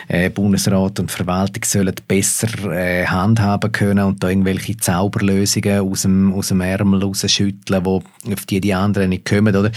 äh, 0.09 0.31
Bundesrat 0.31 1.01
und 1.01 1.11
Verwaltung 1.11 1.65
sollen 1.65 1.95
besser 2.07 2.71
äh, 2.71 3.07
handhaben 3.07 3.73
können 3.73 4.05
und 4.05 4.23
da 4.23 4.29
irgendwelche 4.29 4.77
Zauberlösungen 4.77 5.81
aus 5.81 6.03
dem, 6.03 6.33
aus 6.33 6.49
dem 6.49 6.61
Ärmel 6.61 7.03
rausschütteln, 7.03 7.85
wo 7.85 8.03
auf 8.31 8.47
die 8.47 8.61
die 8.61 8.75
anderen 8.75 9.11
nicht 9.11 9.25
kommen. 9.25 9.55
Oder? 9.55 9.71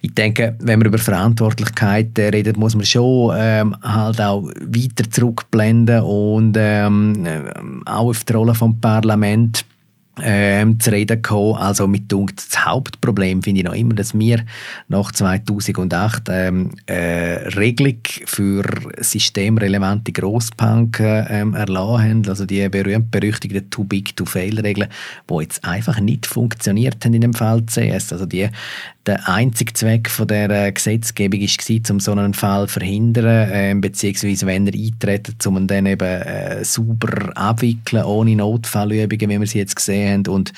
Ich 0.00 0.14
denke, 0.14 0.56
wenn 0.60 0.80
wir 0.80 0.86
über 0.86 0.98
Verantwortlichkeit 0.98 2.01
Seite 2.02 2.32
redet, 2.32 2.56
muss 2.56 2.74
man 2.74 2.84
schon 2.84 3.34
ähm, 3.36 3.76
halt 3.82 4.20
auch 4.20 4.44
weiter 4.44 5.10
zurückblenden 5.10 6.02
und 6.02 6.56
ähm, 6.58 7.26
äh, 7.26 7.42
auch 7.86 8.08
auf 8.08 8.24
die 8.24 8.32
Rolle 8.32 8.54
vom 8.54 8.80
Parlament 8.80 9.64
ähm, 10.20 10.78
zu 10.78 10.90
reden 10.90 11.22
gekommen. 11.22 11.56
Also 11.56 11.86
mit 11.86 12.12
das 12.12 12.64
Hauptproblem 12.64 13.42
finde 13.42 13.60
ich 13.60 13.64
noch 13.64 13.74
immer, 13.74 13.94
dass 13.94 14.16
wir 14.18 14.44
nach 14.88 15.10
2008 15.10 16.28
ähm, 16.28 16.70
äh, 16.86 17.48
Regelung 17.56 17.98
für 18.26 18.64
systemrelevante 18.98 20.12
Grossbanken 20.12 21.26
ähm, 21.30 21.54
erlassen 21.54 22.02
haben, 22.02 22.28
also 22.28 22.44
die 22.44 22.68
berühmt-berüchtigten 22.68 23.70
Too-Big-to-Fail-Regeln, 23.70 24.88
die 25.30 25.34
jetzt 25.40 25.64
einfach 25.64 25.98
nicht 26.00 26.26
funktioniert 26.26 27.04
haben 27.04 27.14
in 27.14 27.22
dem 27.22 27.34
Fall 27.34 27.64
CS. 27.64 28.12
Also 28.12 28.26
die, 28.26 28.48
der 29.06 29.28
einzige 29.28 29.72
Zweck 29.72 30.08
von 30.08 30.28
der 30.28 30.70
Gesetzgebung 30.70 31.40
war, 31.40 31.90
um 31.90 32.00
so 32.00 32.12
einen 32.12 32.34
Fall 32.34 32.68
zu 32.68 32.74
verhindern, 32.74 33.50
äh, 33.50 33.74
beziehungsweise 33.74 34.46
wenn 34.46 34.66
er 34.66 34.74
eintritt, 34.74 35.44
um 35.46 35.56
ihn 35.56 35.66
dann 35.66 35.86
eben 35.86 36.04
äh, 36.04 36.64
sauber 36.64 37.36
abwickeln, 37.36 38.04
ohne 38.04 38.36
Notfallübungen, 38.36 39.30
wie 39.30 39.40
wir 39.40 39.46
sie 39.46 39.58
jetzt 39.58 39.74
gesehen 39.74 40.24
haben. 40.26 40.34
Und 40.34 40.52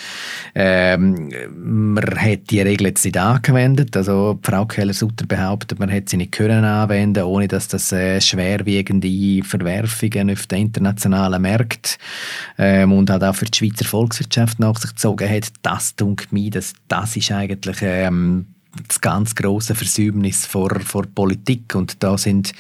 ähm, 0.54 1.30
man 1.57 2.04
hat 2.04 2.50
die 2.50 2.61
Regel 2.61 2.88
jetzt 2.88 3.04
nicht 3.04 3.16
angewendet. 3.16 3.96
Also 3.96 4.38
Frau 4.42 4.66
Keller-Sutter 4.66 5.26
behauptet, 5.26 5.78
man 5.78 5.88
hätte 5.88 6.11
sie 6.11 6.16
nicht 6.18 6.33
können 6.33 6.64
anwenden, 6.64 7.24
ohne 7.24 7.48
dass 7.48 7.68
das 7.68 7.92
äh, 7.92 8.20
schwerwiegende 8.20 9.42
Verwerfungen 9.42 10.30
auf 10.30 10.46
den 10.46 10.62
internationalen 10.66 11.40
Märkten 11.40 11.92
ähm, 12.59 12.92
und 12.92 13.09
halt 13.09 13.24
auch 13.24 13.35
für 13.35 13.46
die 13.46 13.57
Schweizer 13.57 13.87
Volkswirtschaft 13.87 14.61
nach 14.61 14.76
sich 14.76 14.90
gezogen 14.90 15.30
hat. 15.30 15.48
Das 15.62 15.96
tut 15.96 16.30
mir, 16.30 16.50
dass 16.50 16.74
das 16.88 17.16
ist 17.16 17.33
eigentlich 17.33 17.78
ähm, 17.80 18.34
das 18.88 19.00
ganz 19.00 19.34
große 19.34 19.74
Versäumnis 19.74 20.46
vor, 20.46 20.80
vor 20.80 21.04
Politik 21.06 21.74
und 21.74 22.02
da 22.02 22.16
sind 22.18 22.52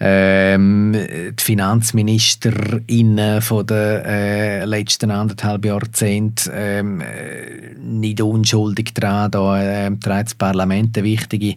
ähm, 0.00 0.92
die 0.92 1.42
FinanzministerInnen 1.42 3.40
von 3.42 3.66
den 3.66 4.04
äh, 4.04 4.64
letzten 4.64 5.10
anderthalb 5.10 5.64
Jahrzehnten 5.64 6.50
ähm, 6.52 7.00
äh, 7.00 7.74
nicht 7.78 8.20
unschuldig 8.20 8.94
daran. 8.94 9.30
Da 9.30 9.62
äh, 9.62 9.90
trägt 9.96 10.26
das 10.26 10.34
Parlament 10.34 10.96
eine 10.96 11.04
wichtige 11.04 11.54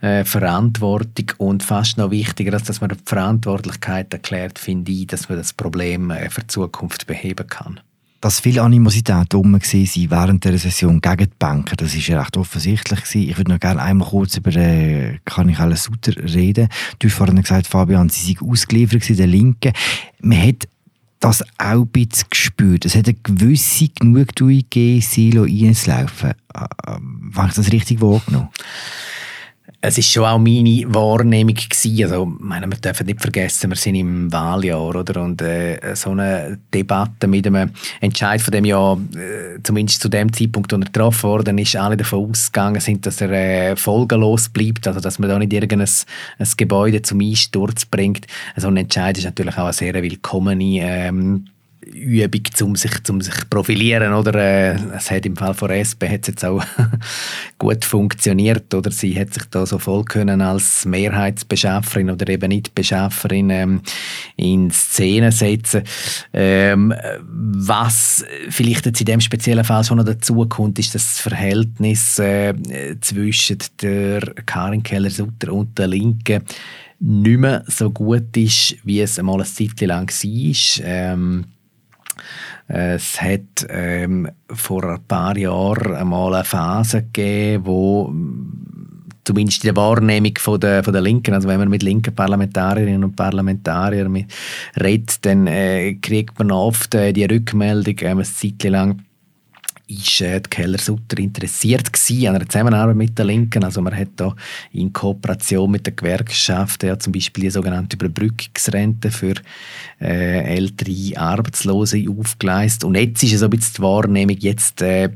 äh, 0.00 0.24
Verantwortung 0.24 1.32
und 1.38 1.62
fast 1.62 1.98
noch 1.98 2.10
wichtiger, 2.10 2.54
als 2.54 2.64
dass 2.64 2.80
man 2.80 2.90
die 2.90 2.96
Verantwortlichkeit 3.04 4.12
erklärt, 4.12 4.58
finde 4.58 4.90
ich, 4.92 5.06
dass 5.06 5.28
man 5.28 5.38
das 5.38 5.52
Problem 5.52 6.10
äh, 6.10 6.30
für 6.30 6.40
die 6.40 6.48
Zukunft 6.48 7.06
beheben 7.06 7.46
kann 7.46 7.80
dass 8.24 8.40
viel 8.40 8.58
Animosität 8.58 9.34
rum 9.34 9.52
war 9.52 9.60
während 9.60 10.44
der 10.46 10.56
Session 10.56 10.98
gegen 11.02 11.26
die 11.26 11.36
Banken. 11.38 11.76
Das 11.76 11.94
ist 11.94 12.06
ja 12.06 12.18
recht 12.18 12.38
offensichtlich 12.38 13.02
gewesen. 13.02 13.28
Ich 13.28 13.36
würde 13.36 13.52
noch 13.52 13.60
gerne 13.60 13.82
einmal 13.82 14.08
kurz 14.08 14.38
über 14.38 14.50
äh, 14.56 15.18
kann 15.26 15.50
ich 15.50 15.58
alles 15.58 15.84
Sutter 15.84 16.16
reden. 16.16 16.70
Du 16.98 17.08
hast 17.08 17.16
vorhin 17.16 17.42
gesagt, 17.42 17.66
Fabian, 17.66 18.08
sie 18.08 18.24
sind 18.24 18.40
ausgeliefert 18.40 19.10
in 19.10 19.18
der 19.18 19.26
Linken. 19.26 19.74
Man 20.22 20.40
hat 20.40 20.66
das 21.20 21.42
auch 21.58 21.82
ein 21.82 21.86
bisschen 21.88 22.28
gespürt. 22.30 22.86
Es 22.86 22.96
hat 22.96 23.08
eine 23.08 23.18
gewisse 23.22 23.88
Genugtuung 23.88 24.56
gegeben, 24.56 25.02
Silo 25.02 25.42
einzulaufen. 25.42 26.30
Äh, 26.30 26.64
äh, 26.64 27.36
habe 27.36 27.48
ich 27.48 27.54
das 27.54 27.72
richtig 27.72 28.00
wahrgenommen? 28.00 28.48
Es 29.80 29.98
ist 29.98 30.10
schon 30.10 30.24
auch 30.24 30.38
meine 30.38 30.82
Wahrnehmung 30.94 31.54
gewesen. 31.54 32.04
Also, 32.04 32.24
meine, 32.24 32.66
wir 32.66 32.76
dürfen 32.78 33.06
nicht 33.06 33.20
vergessen, 33.20 33.70
wir 33.70 33.76
sind 33.76 33.94
im 33.94 34.32
Wahljahr, 34.32 34.94
oder? 34.94 35.22
Und 35.22 35.42
äh, 35.42 35.94
so 35.94 36.10
eine 36.10 36.58
Debatte 36.72 37.26
mit 37.26 37.46
einem 37.46 37.70
Entscheid 38.00 38.40
von 38.40 38.52
dem 38.52 38.64
Jahr, 38.64 38.98
äh, 39.14 39.62
zumindest 39.62 40.00
zu 40.00 40.08
dem 40.08 40.32
Zeitpunkt, 40.32 40.72
wo 40.72 40.76
er 40.76 40.84
getroffen 40.84 41.30
wurde, 41.30 41.60
ist 41.60 41.76
alle 41.76 41.96
davon 41.96 42.30
ausgegangen 42.30 42.80
sind, 42.80 43.04
dass 43.06 43.20
er 43.20 43.30
äh, 43.30 43.76
folgenlos 43.76 44.48
bleibt, 44.48 44.86
also 44.86 45.00
dass 45.00 45.18
man 45.18 45.28
da 45.28 45.38
nicht 45.38 45.52
irgendein 45.52 45.88
ein 46.38 46.48
Gebäude 46.56 47.02
zum 47.02 47.20
Einsturz 47.20 47.84
bringt. 47.84 48.26
So 48.56 48.68
ein 48.68 48.76
Entscheid 48.76 49.16
ist 49.18 49.24
natürlich 49.24 49.56
auch 49.56 49.64
eine 49.64 49.72
sehr 49.72 49.94
willkommene 49.94 50.80
ähm, 50.80 51.46
Übung, 51.92 52.42
um 52.62 52.76
sich, 52.76 52.92
um 53.08 53.20
sich 53.20 53.34
profilieren, 53.50 54.12
oder? 54.12 54.34
Äh, 54.34 54.78
es 54.96 55.10
hat 55.10 55.26
im 55.26 55.36
Fall 55.36 55.54
von 55.54 55.70
SP 55.70 56.08
hat 56.08 56.22
es 56.22 56.28
jetzt 56.28 56.44
auch 56.44 56.64
gut 57.58 57.84
funktioniert, 57.84 58.72
oder? 58.74 58.90
Sie 58.90 59.18
hat 59.18 59.34
sich 59.34 59.44
da 59.50 59.66
so 59.66 59.78
voll 59.78 60.04
können 60.04 60.40
als 60.40 60.84
Mehrheitsbeschafferin 60.84 62.10
oder 62.10 62.28
eben 62.28 62.48
nicht 62.48 62.74
Beschafferin 62.74 63.50
ähm, 63.50 63.82
in 64.36 64.70
Szene 64.70 65.32
setzen. 65.32 65.82
Ähm, 66.32 66.94
was 67.26 68.24
vielleicht 68.48 68.86
jetzt 68.86 69.00
in 69.00 69.06
dem 69.06 69.20
speziellen 69.20 69.64
Fall 69.64 69.84
schon 69.84 69.98
noch 69.98 70.04
dazu 70.04 70.46
kommt, 70.46 70.78
ist 70.78 70.94
das 70.94 71.20
Verhältnis 71.20 72.18
äh, 72.18 72.54
zwischen 73.00 73.58
der 73.82 74.20
Karin 74.46 74.82
Keller-Sutter 74.82 75.52
und 75.52 75.78
der 75.78 75.88
Linken 75.88 76.42
nicht 77.00 77.38
mehr 77.38 77.64
so 77.66 77.90
gut 77.90 78.36
ist, 78.36 78.76
wie 78.84 79.00
es 79.00 79.18
einmal 79.18 79.36
eine 79.36 79.44
Zeit 79.44 79.80
lang 79.80 80.08
war. 80.08 80.84
Ähm, 80.84 81.44
es 82.66 83.20
hat 83.20 83.66
ähm, 83.68 84.28
vor 84.50 84.84
ein 84.84 85.04
paar 85.06 85.36
Jahren 85.36 85.94
einmal 85.94 86.34
eine 86.34 86.44
Phase 86.44 87.02
gegeben, 87.02 87.66
wo 87.66 88.12
zumindest 89.24 89.64
in 89.64 89.74
der 89.74 89.76
Wahrnehmung 89.76 90.32
von 90.38 90.60
der, 90.60 90.84
von 90.84 90.92
der 90.92 91.02
Linken, 91.02 91.34
also 91.34 91.48
wenn 91.48 91.58
man 91.58 91.68
mit 91.68 91.82
linken 91.82 92.14
Parlamentarierinnen 92.14 93.04
und 93.04 93.16
Parlamentariern 93.16 94.26
redet, 94.80 95.24
dann 95.24 95.46
äh, 95.46 95.94
kriegt 95.94 96.38
man 96.38 96.50
oft 96.50 96.94
äh, 96.94 97.12
die 97.12 97.24
Rückmeldung, 97.24 97.98
äh, 97.98 98.08
eine 98.08 98.22
Zeit 98.22 98.62
lang, 98.64 99.02
ist 99.86 100.20
äh, 100.20 100.40
die 100.40 100.50
Keller 100.50 100.78
Sutter 100.78 101.18
interessiert 101.18 101.92
gewesen 101.92 102.28
an 102.28 102.36
einer 102.36 102.48
Zusammenarbeit 102.48 102.96
mit 102.96 103.18
der 103.18 103.26
Linken. 103.26 103.64
Also 103.64 103.82
man 103.82 103.96
hat 103.96 104.08
da 104.16 104.34
in 104.72 104.92
Kooperation 104.92 105.70
mit 105.70 105.86
den 105.86 105.96
Gewerkschaften 105.96 106.86
ja 106.86 106.98
zum 106.98 107.12
Beispiel 107.12 107.44
die 107.44 107.50
sogenannte 107.50 107.96
Überbrückungsrente 107.96 109.10
für 109.10 109.34
äh, 110.04 110.56
ältere 110.56 111.18
Arbeitslose 111.18 112.04
aufgeleistet. 112.08 112.84
Und 112.84 112.94
jetzt 112.96 113.22
ist 113.22 113.32
es 113.32 113.40
so 113.40 113.46
ein 113.46 113.50
bisschen 113.50 113.74
die 113.78 113.82
Wahrnehmung, 113.82 114.36
jetzt 114.38 114.82
äh, 114.82 115.08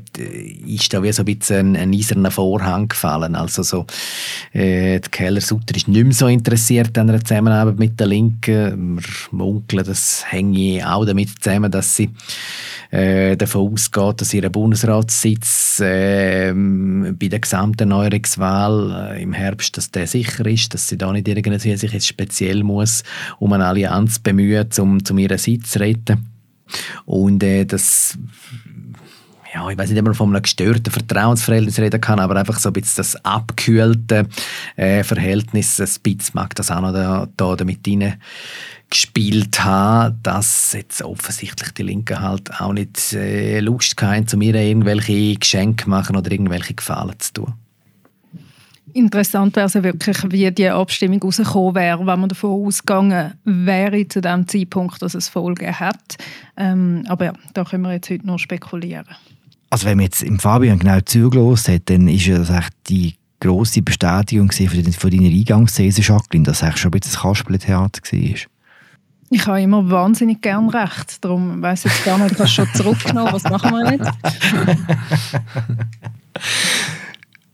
ist 0.65 0.91
da 0.93 1.03
wie 1.03 1.11
so 1.11 1.21
ein 1.21 1.25
bisschen 1.25 1.75
ein, 1.75 1.93
ein 1.93 1.93
eiserner 1.93 2.31
Vorhang 2.31 2.87
gefallen. 2.87 3.35
Also 3.35 3.61
so, 3.61 3.85
äh, 4.51 4.99
die 4.99 5.09
Keller 5.09 5.41
Sutter 5.41 5.75
ist 5.75 5.87
nicht 5.87 6.03
mehr 6.03 6.13
so 6.13 6.27
interessiert 6.27 6.97
an 6.97 7.09
einer 7.09 7.23
Zusammenarbeit 7.23 7.77
mit 7.77 7.99
der 7.99 8.07
Linken. 8.07 8.95
Wir 8.95 9.03
munkeln, 9.31 9.85
das 9.85 10.23
hänge 10.27 10.89
auch 10.91 11.05
damit 11.05 11.29
zusammen, 11.39 11.71
dass 11.71 11.95
sie 11.95 12.09
äh, 12.91 13.37
davon 13.37 13.73
ausgeht, 13.73 14.21
dass 14.21 14.33
ihr 14.33 14.49
Bundesratssitz 14.49 15.79
äh, 15.79 16.51
bei 16.53 17.27
der 17.27 17.39
gesamten 17.39 17.89
Neuerungswahl 17.89 19.11
äh, 19.13 19.21
im 19.21 19.33
Herbst, 19.33 19.77
dass 19.77 19.91
der 19.91 20.07
sicher 20.07 20.45
ist, 20.47 20.73
dass 20.73 20.87
sie 20.87 20.97
da 20.97 21.11
nicht 21.11 21.27
irgendwie 21.27 21.77
sich 21.77 21.91
jetzt 21.91 22.07
speziell 22.07 22.63
muss 22.63 23.03
um 23.37 23.53
eine 23.53 23.65
Allianz 23.65 24.19
bemühen, 24.19 24.71
um, 24.79 24.99
um 25.09 25.17
ihren 25.17 25.37
Sitz 25.37 25.71
zu 25.71 25.79
retten. 25.79 26.25
Und 27.05 27.43
äh, 27.43 27.65
das 27.65 28.17
ja, 29.53 29.67
ich 29.69 29.77
weiß 29.77 29.89
nicht, 29.89 29.99
ob 29.99 30.05
man 30.05 30.13
von 30.13 30.29
einem 30.29 30.43
gestörten 30.43 30.91
Vertrauensverhältnis 30.91 31.79
reden 31.79 31.99
kann, 31.99 32.19
aber 32.19 32.35
einfach 32.35 32.59
so 32.59 32.69
ein 32.69 32.73
bisschen 32.73 32.97
das 32.97 33.15
abgekühlte 33.25 34.27
äh, 34.75 35.03
Verhältnis, 35.03 35.79
ein 35.79 35.87
bisschen 36.03 36.35
mag 36.35 36.53
das 36.55 36.69
auch 36.69 36.81
noch 36.81 36.93
da, 36.93 37.27
da 37.35 37.55
damit 37.55 37.87
rein 37.87 38.15
gespielt 38.89 39.63
haben, 39.63 40.19
dass 40.23 40.73
jetzt 40.73 41.01
offensichtlich 41.01 41.71
die 41.71 41.83
Linken 41.83 42.19
halt 42.19 42.59
auch 42.59 42.73
nicht 42.73 43.13
äh, 43.13 43.59
Lust 43.59 44.01
haben, 44.01 44.27
zu 44.27 44.37
mir 44.37 44.55
irgendwelche 44.55 45.35
Geschenke 45.35 45.89
machen 45.89 46.15
oder 46.15 46.31
irgendwelche 46.31 46.73
Gefallen 46.73 47.19
zu 47.19 47.33
tun. 47.33 47.53
Interessant 48.93 49.55
wäre 49.55 49.67
es 49.67 49.75
wirklich, 49.75 50.17
wie 50.31 50.51
die 50.51 50.69
Abstimmung 50.69 51.21
rausgekommen 51.21 51.75
wäre, 51.75 51.99
wenn 51.99 52.19
man 52.19 52.29
davon 52.29 52.65
ausgegangen 52.65 53.33
wäre 53.43 54.07
zu 54.07 54.21
dem 54.21 54.47
Zeitpunkt, 54.47 55.01
dass 55.01 55.13
es 55.13 55.29
Folgen 55.29 55.79
hat. 55.79 56.17
Ähm, 56.57 57.03
aber 57.07 57.25
ja, 57.25 57.33
da 57.53 57.63
können 57.63 57.83
wir 57.83 57.93
jetzt 57.93 58.09
heute 58.09 58.25
nur 58.25 58.39
spekulieren. 58.39 59.05
Also 59.69 59.85
wenn 59.85 59.97
man 59.97 60.05
jetzt 60.05 60.23
im 60.23 60.39
Fabian 60.39 60.79
genau 60.79 60.99
zugelassen 61.01 61.75
hat, 61.75 61.89
dann 61.89 62.07
ist 62.07 62.27
das 62.27 62.49
echt 62.49 62.73
die 62.87 63.15
grosse 63.39 63.81
Bestätigung 63.81 64.51
von, 64.51 64.93
von 64.93 65.11
deiner 65.11 65.29
Eingangsthese, 65.29 66.01
Jacqueline, 66.01 66.45
dass 66.45 66.63
es 66.63 66.79
schon 66.79 66.89
ein 66.89 66.99
bisschen 66.99 67.17
ein 67.17 67.21
Kasperletheater 67.21 68.01
war. 68.11 68.35
Ich 69.31 69.45
habe 69.45 69.61
immer 69.61 69.87
wahnsinnig 69.89 70.41
gern 70.41 70.69
recht. 70.69 71.23
Darum 71.23 71.61
weiss 71.61 71.85
ich 71.85 71.91
jetzt 71.91 72.03
gar 72.03 72.17
nicht, 72.17 72.39
was 72.39 72.51
schon 72.51 72.67
zurückgenommen. 72.73 73.31
Was 73.31 73.43
machen 73.43 73.71
wir 73.71 73.91
jetzt? 73.91 74.09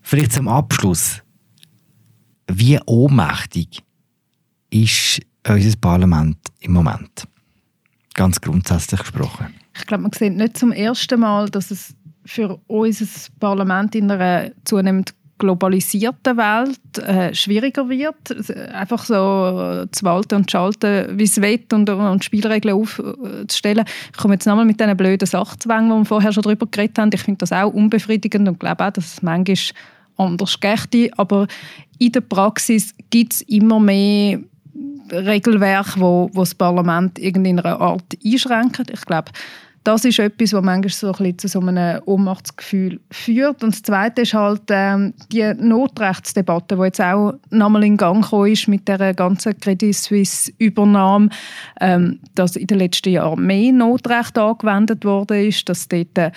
Vielleicht 0.01 0.31
zum 0.31 0.47
Abschluss. 0.47 1.21
Wie 2.47 2.79
ohnmächtig 2.85 3.81
ist 4.69 5.21
unser 5.47 5.77
Parlament 5.77 6.37
im 6.59 6.73
Moment? 6.73 7.27
Ganz 8.13 8.39
grundsätzlich 8.39 9.01
gesprochen. 9.01 9.53
Ich 9.75 9.85
glaube, 9.85 10.03
man 10.03 10.11
sieht 10.13 10.35
nicht 10.35 10.57
zum 10.57 10.71
ersten 10.71 11.19
Mal, 11.19 11.49
dass 11.49 11.71
es 11.71 11.95
für 12.25 12.59
unser 12.67 13.05
Parlament 13.39 13.93
in 13.95 14.09
einer 14.09 14.51
zunehmend 14.63 15.13
globalisierten 15.37 16.37
Welt 16.37 16.97
äh, 16.97 17.33
schwieriger 17.33 17.89
wird, 17.89 18.49
einfach 18.73 19.03
so 19.03 19.85
zu 19.91 20.05
walten 20.05 20.35
und 20.35 20.49
zu 20.49 20.53
schalten, 20.53 21.19
wie 21.19 21.23
es 21.23 21.41
will 21.41 21.59
und, 21.73 21.89
und 21.89 22.23
Spielregeln 22.23 22.75
aufzustellen. 22.75 23.85
Ich 24.13 24.17
komme 24.17 24.35
jetzt 24.35 24.45
nochmal 24.45 24.65
mit 24.65 24.79
diesen 24.79 24.95
blöden 24.95 25.27
Sachzwängen, 25.27 25.89
die 25.89 25.95
wir 25.97 26.05
vorher 26.05 26.31
schon 26.31 26.43
darüber 26.43 26.67
geredet 26.67 26.97
haben. 26.97 27.09
Ich 27.13 27.21
finde 27.21 27.39
das 27.39 27.51
auch 27.51 27.73
unbefriedigend 27.73 28.47
und 28.47 28.59
glaube 28.59 28.85
auch, 28.85 28.91
dass 28.91 29.13
es 29.13 29.21
manchmal 29.21 29.57
anders 30.17 30.59
geht. 30.59 31.17
Aber 31.17 31.47
in 31.99 32.11
der 32.11 32.21
Praxis 32.21 32.93
gibt 33.09 33.33
es 33.33 33.41
immer 33.43 33.79
mehr 33.79 34.39
Regelwerke, 35.11 35.99
wo, 35.99 36.29
wo 36.33 36.41
das 36.41 36.55
Parlament 36.55 37.19
in 37.19 37.45
einer 37.45 37.79
Art 37.79 38.17
einschränkt. 38.23 38.89
Ich 38.91 39.05
glaube, 39.05 39.31
das 39.85 40.03
ist 40.03 40.17
etwas, 40.17 40.51
was 40.51 40.63
manchmal 40.63 40.89
so 40.89 41.07
ein 41.07 41.11
bisschen 41.13 41.37
zu 41.37 41.47
so 41.47 41.59
einem 41.59 42.01
Ohnmachtsgefühl 42.05 42.99
führt. 43.11 43.63
Und 43.63 43.75
das 43.75 43.83
Zweite 43.83 44.23
ist 44.23 44.33
halt 44.33 44.63
ähm, 44.69 45.13
die 45.31 45.53
Notrechtsdebatte, 45.59 46.75
die 46.75 46.81
jetzt 46.81 47.01
auch 47.01 47.35
nochmal 47.51 47.83
in 47.83 47.95
Gang 47.95 48.23
gekommen 48.23 48.51
ist 48.51 48.67
mit 48.67 48.87
der 48.87 49.13
ganzen 49.13 49.57
Credit 49.59 49.95
Suisse-Übernahme, 49.95 51.29
ähm, 51.79 52.19
dass 52.33 52.55
in 52.55 52.65
den 52.65 52.79
letzten 52.79 53.09
Jahren 53.09 53.45
mehr 53.45 53.71
Notrecht 53.71 54.39
angewendet 54.39 55.05
wurde, 55.05 55.45
ist, 55.45 55.69
dass 55.69 55.87
dort 55.87 56.17
äh, 56.17 56.31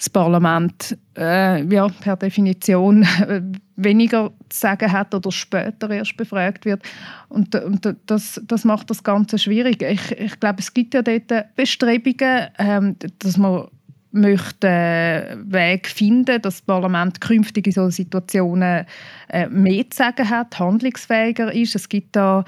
das 0.00 0.08
Parlament 0.08 0.96
äh, 1.18 1.62
ja, 1.64 1.86
per 1.88 2.16
Definition 2.16 3.06
weniger 3.76 4.32
zu 4.48 4.60
sagen 4.60 4.90
hat 4.90 5.14
oder 5.14 5.30
später 5.30 5.90
erst 5.90 6.16
befragt 6.16 6.64
wird. 6.64 6.82
Und, 7.28 7.54
und 7.54 7.96
das, 8.06 8.40
das 8.42 8.64
macht 8.64 8.88
das 8.88 9.04
Ganze 9.04 9.38
schwierig. 9.38 9.82
Ich, 9.82 10.12
ich 10.12 10.40
glaube, 10.40 10.60
es 10.60 10.72
gibt 10.72 10.94
ja 10.94 11.02
dort 11.02 11.54
Bestrebungen, 11.54 12.48
ähm, 12.58 12.96
dass 13.18 13.36
man 13.36 13.68
möchte 14.12 14.68
einen 14.68 15.52
Weg 15.52 15.86
finden, 15.86 16.42
dass 16.42 16.56
das 16.56 16.62
Parlament 16.62 17.20
künftig 17.20 17.66
in 17.66 17.72
solchen 17.72 17.90
Situationen 17.92 18.86
äh, 19.28 19.46
mehr 19.48 19.88
zu 19.90 19.98
sagen 19.98 20.28
hat, 20.28 20.58
handlungsfähiger 20.58 21.52
ist. 21.52 21.74
Es 21.74 21.88
gibt 21.88 22.16
da 22.16 22.44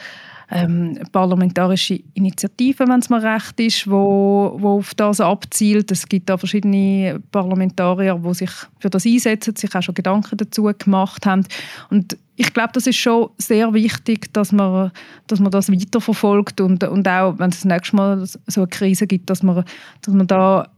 ähm, 0.51 0.99
parlamentarische 1.13 2.01
Initiativen, 2.13 2.89
wenn 2.89 3.01
es 3.01 3.09
mir 3.09 3.23
recht 3.23 3.59
ist, 3.59 3.91
wo, 3.91 4.57
wo 4.59 4.79
auf 4.79 4.95
das 4.95 5.21
abzielt. 5.21 5.91
Es 5.91 6.07
gibt 6.07 6.29
da 6.29 6.37
verschiedene 6.37 7.21
Parlamentarier, 7.31 8.21
die 8.23 8.35
sich 8.35 8.51
für 8.79 8.91
das 8.91 9.07
einsetzen, 9.07 9.57
sich 9.57 9.75
auch 9.75 9.83
schon 9.83 9.95
Gedanken 9.95 10.37
dazu 10.37 10.71
gemacht 10.79 11.25
haben. 11.25 11.47
Und 11.91 12.19
ich 12.37 12.53
glaube, 12.53 12.71
das 12.75 12.87
ist 12.87 12.97
schon 12.97 13.31
sehr 13.39 13.73
wichtig, 13.73 14.33
dass 14.35 14.53
man, 14.53 14.91
dass 15.27 15.41
man 15.41 15.51
das 15.51 15.73
weiterverfolgt 15.73 16.61
und, 16.61 16.85
und 16.85 17.09
auch, 17.09 17.39
wenn 17.39 17.51
es 17.51 17.63
das 17.63 17.65
nächste 17.65 17.97
Mal 17.97 18.27
so 18.27 18.61
eine 18.61 18.69
Krise 18.69 19.07
gibt, 19.07 19.31
dass 19.31 19.43
man, 19.43 19.65
dass 20.03 20.15
man 20.15 20.27
da 20.27 20.69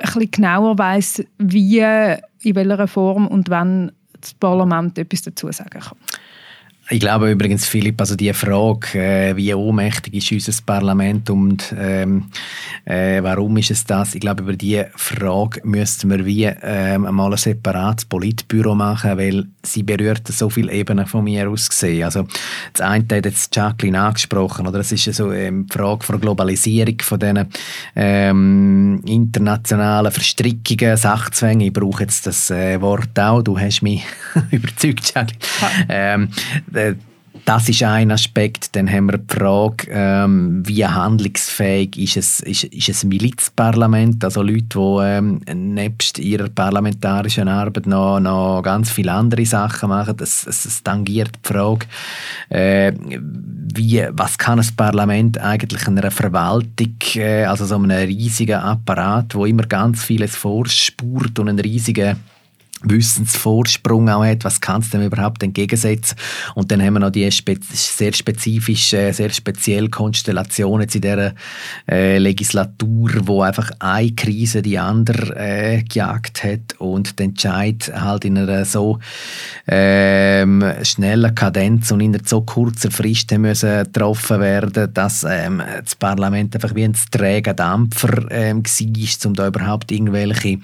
ein 0.00 0.06
bisschen 0.06 0.30
genauer 0.30 0.78
weiß, 0.78 1.24
wie, 1.38 1.80
in 1.80 2.54
welcher 2.54 2.88
Form 2.88 3.26
und 3.26 3.50
wann 3.50 3.92
das 4.20 4.34
Parlament 4.34 4.98
etwas 4.98 5.22
dazu 5.22 5.50
sagen 5.52 5.80
kann. 5.80 5.98
Ich 6.90 7.00
glaube 7.00 7.30
übrigens, 7.30 7.66
Philipp, 7.66 7.98
also 7.98 8.14
die 8.14 8.34
Frage, 8.34 8.98
äh, 8.98 9.36
wie 9.36 9.54
ohnmächtig 9.54 10.30
ist 10.30 10.48
unser 10.48 10.62
Parlament 10.66 11.30
und 11.30 11.74
ähm, 11.78 12.26
äh, 12.84 13.22
warum 13.22 13.56
ist 13.56 13.70
es 13.70 13.86
das? 13.86 14.14
Ich 14.14 14.20
glaube, 14.20 14.42
über 14.42 14.52
diese 14.52 14.90
Frage 14.94 15.62
müssten 15.64 16.10
wir 16.10 16.26
wie 16.26 16.44
ähm, 16.44 17.02
mal 17.10 17.32
ein 17.32 17.38
separates 17.38 18.04
Politbüro 18.04 18.74
machen, 18.74 19.16
weil 19.16 19.46
sie 19.62 19.82
berührt 19.82 20.28
so 20.28 20.50
viele 20.50 20.72
Ebenen 20.72 21.06
von 21.06 21.24
mir 21.24 21.48
aus 21.48 21.70
gesehen. 21.70 22.04
Also 22.04 22.26
das 22.74 22.86
eine 22.86 23.02
hat 23.04 23.24
jetzt 23.24 23.56
Jacqueline 23.56 23.98
angesprochen, 23.98 24.66
oder 24.66 24.80
es 24.80 24.92
ist 24.92 25.04
so 25.14 25.32
ähm, 25.32 25.66
die 25.66 25.72
Frage 25.72 26.04
von 26.04 26.20
Globalisierung 26.20 26.98
von 27.00 27.18
diesen 27.18 27.46
ähm, 27.96 29.00
internationalen 29.06 30.12
Verstrickungen, 30.12 30.98
Sachzwängen. 30.98 31.68
Ich 31.68 31.72
brauche 31.72 32.02
jetzt 32.02 32.26
das 32.26 32.50
äh, 32.50 32.78
Wort 32.82 33.18
auch. 33.18 33.40
Du 33.40 33.58
hast 33.58 33.80
mich 33.80 34.04
überzeugt, 34.50 35.14
Jacqueline. 35.14 35.40
Ähm, 35.88 36.28
äh, 36.74 36.94
das 37.44 37.68
ist 37.68 37.82
ein 37.82 38.10
Aspekt. 38.10 38.74
Dann 38.74 38.90
haben 38.90 39.06
wir 39.06 39.18
die 39.18 39.34
Frage, 39.34 39.88
ähm, 39.90 40.62
wie 40.66 40.86
handlungsfähig 40.86 41.98
ist 41.98 42.16
es, 42.16 42.40
ist, 42.40 42.64
ist 42.64 42.88
es 42.88 43.04
Milizparlament, 43.04 44.24
also 44.24 44.42
Leute, 44.42 44.64
die 44.78 44.98
ähm, 45.02 45.40
nebst 45.52 46.18
ihrer 46.18 46.48
parlamentarischen 46.48 47.48
Arbeit 47.48 47.86
noch, 47.86 48.20
noch 48.20 48.62
ganz 48.62 48.90
viele 48.90 49.12
andere 49.12 49.44
Sachen 49.44 49.90
machen. 49.90 50.16
Es, 50.20 50.46
es, 50.46 50.64
es 50.64 50.82
tangiert 50.82 51.32
die 51.44 51.48
Frage, 51.52 51.86
äh, 52.48 52.92
wie, 53.74 54.06
was 54.12 54.38
kann 54.38 54.60
ein 54.60 54.76
Parlament 54.76 55.38
eigentlich 55.38 55.86
in 55.86 55.98
einer 55.98 56.10
Verwaltung, 56.10 56.96
äh, 57.16 57.44
also 57.44 57.66
so 57.66 57.74
einem 57.74 57.90
riesigen 57.90 58.60
Apparat, 58.60 59.34
wo 59.34 59.44
immer 59.44 59.64
ganz 59.64 60.04
vieles 60.04 60.36
vorspurt 60.36 61.38
und 61.38 61.48
einen 61.48 61.58
riesigen 61.58 62.16
Wissensvorsprung 62.84 64.08
auch 64.08 64.24
hat, 64.24 64.44
was 64.44 64.60
kann 64.60 64.80
es 64.80 64.90
dem 64.90 65.02
überhaupt 65.02 65.42
entgegensetzen. 65.42 66.16
Und 66.54 66.70
dann 66.70 66.82
haben 66.82 66.94
wir 66.94 67.00
noch 67.00 67.10
die 67.10 67.30
spe 67.30 67.56
sehr 67.60 68.12
spezifische, 68.12 69.12
sehr 69.12 69.30
spezielle 69.30 69.88
Konstellation 69.88 70.80
jetzt 70.80 70.94
in 70.94 71.02
dieser 71.02 71.34
äh, 71.88 72.18
Legislatur, 72.18 73.10
wo 73.22 73.42
einfach 73.42 73.70
eine 73.78 74.12
Krise 74.12 74.62
die 74.62 74.78
andere 74.78 75.36
äh, 75.36 75.82
gejagt 75.82 76.44
hat 76.44 76.74
und 76.78 77.18
der 77.18 77.26
Entscheid 77.26 77.92
halt 77.94 78.24
in 78.24 78.38
einer 78.38 78.64
so 78.64 78.98
ähm, 79.66 80.64
schnellen 80.82 81.34
Kadenz 81.34 81.90
und 81.90 82.00
in 82.00 82.14
einer 82.14 82.24
so 82.24 82.42
kurzer 82.42 82.90
Frist 82.90 83.30
müssen 83.32 83.84
getroffen 83.84 84.40
werden, 84.40 84.92
dass 84.92 85.24
ähm, 85.28 85.62
das 85.82 85.94
Parlament 85.94 86.54
einfach 86.54 86.74
wie 86.74 86.84
ein 86.84 86.96
träger 87.10 87.54
Dampfer 87.54 88.30
ähm, 88.30 88.62
war, 88.64 89.26
um 89.26 89.34
da 89.34 89.46
überhaupt 89.48 89.92
irgendwelche, 89.92 90.58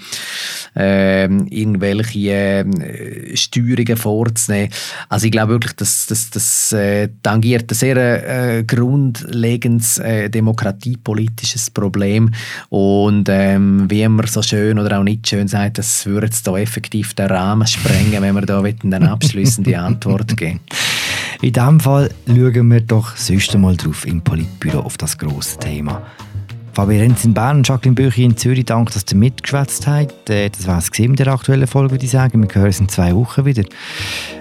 ähm, 0.74 1.46
irgendwelche 1.48 2.09
irgendwelche 2.14 3.32
äh, 3.32 3.36
Steuerungen 3.36 3.96
vorzunehmen. 3.96 4.70
Also 5.08 5.26
ich 5.26 5.32
glaube 5.32 5.52
wirklich, 5.52 5.74
dass 5.74 6.06
das, 6.06 6.30
das 6.30 6.72
äh, 6.72 7.08
tangiert 7.22 7.70
ein 7.70 7.74
sehr 7.74 7.96
äh, 8.56 8.64
grundlegendes 8.64 9.98
äh, 9.98 10.28
demokratiepolitisches 10.28 11.70
Problem 11.70 12.30
und 12.68 13.28
ähm, 13.28 13.86
wie 13.88 14.06
man 14.08 14.26
so 14.26 14.42
schön 14.42 14.78
oder 14.78 14.98
auch 14.98 15.04
nicht 15.04 15.28
schön 15.28 15.48
sagt, 15.48 15.78
das 15.78 16.06
würde 16.06 16.26
jetzt 16.26 16.46
da 16.46 16.56
effektiv 16.56 17.14
den 17.14 17.26
Rahmen 17.26 17.66
sprengen, 17.66 18.22
wenn 18.22 18.34
wir 18.34 18.42
da 18.42 18.62
eine 18.62 19.10
abschließende 19.10 19.78
Antwort 19.78 20.36
geben. 20.36 20.60
In 21.42 21.52
diesem 21.52 21.80
Fall 21.80 22.10
schauen 22.26 22.70
wir 22.70 22.80
doch 22.82 23.16
sonst 23.16 23.54
einmal 23.54 23.76
drauf 23.76 24.06
im 24.06 24.20
Politbüro 24.20 24.80
auf 24.80 24.98
das 24.98 25.16
grosse 25.16 25.58
Thema. 25.58 26.02
Fabian 26.72 27.00
Renz 27.00 27.24
in 27.24 27.34
Bern 27.34 27.58
und 27.58 27.68
Jacqueline 27.68 27.94
Büchi 27.94 28.24
in 28.24 28.36
Zürich, 28.36 28.64
danke, 28.64 28.92
dass 28.92 29.04
ihr 29.10 29.16
mitgeschwätzt 29.16 29.86
habt. 29.86 30.30
Äh, 30.30 30.50
das 30.50 30.66
war 30.66 30.78
es 30.78 30.90
mit 30.98 31.18
der 31.18 31.28
aktuellen 31.28 31.66
Folge, 31.66 31.92
würde 31.92 32.04
ich 32.04 32.10
sagen. 32.10 32.42
Wir 32.42 32.54
hören 32.54 32.66
uns 32.66 32.80
in 32.80 32.88
zwei 32.88 33.14
Wochen 33.14 33.44
wieder. 33.44 33.64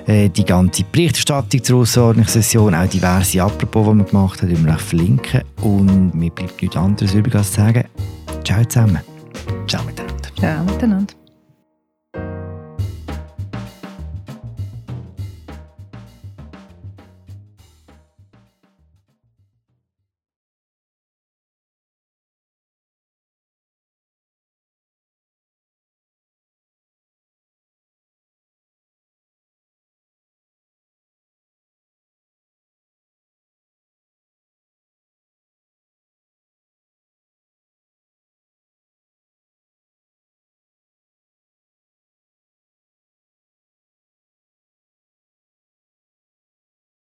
Äh, 0.08 0.30
die 0.30 0.46
ganze 0.46 0.84
Berichterstattung 0.84 1.64
zur 1.64 1.82
Außerordnungssession, 1.82 2.76
auch 2.76 2.88
diverse 2.88 3.42
Apropos, 3.42 3.92
die 3.92 3.98
wir 3.98 4.06
gemacht 4.06 4.42
haben, 4.42 4.66
wir 4.66 4.78
verlinken. 4.78 5.42
Und 5.62 6.14
mir 6.16 6.30
bleibt 6.32 6.62
nichts 6.62 6.78
anderes 6.78 7.14
übrig 7.14 7.36
als 7.36 7.52
zu 7.52 7.62
sagen, 7.62 7.84
ciao 8.44 8.64
zusammen. 8.66 9.00
Ciao 9.68 9.84
miteinander. 9.84 10.30
Ciao 10.38 10.64
miteinander. 10.64 11.19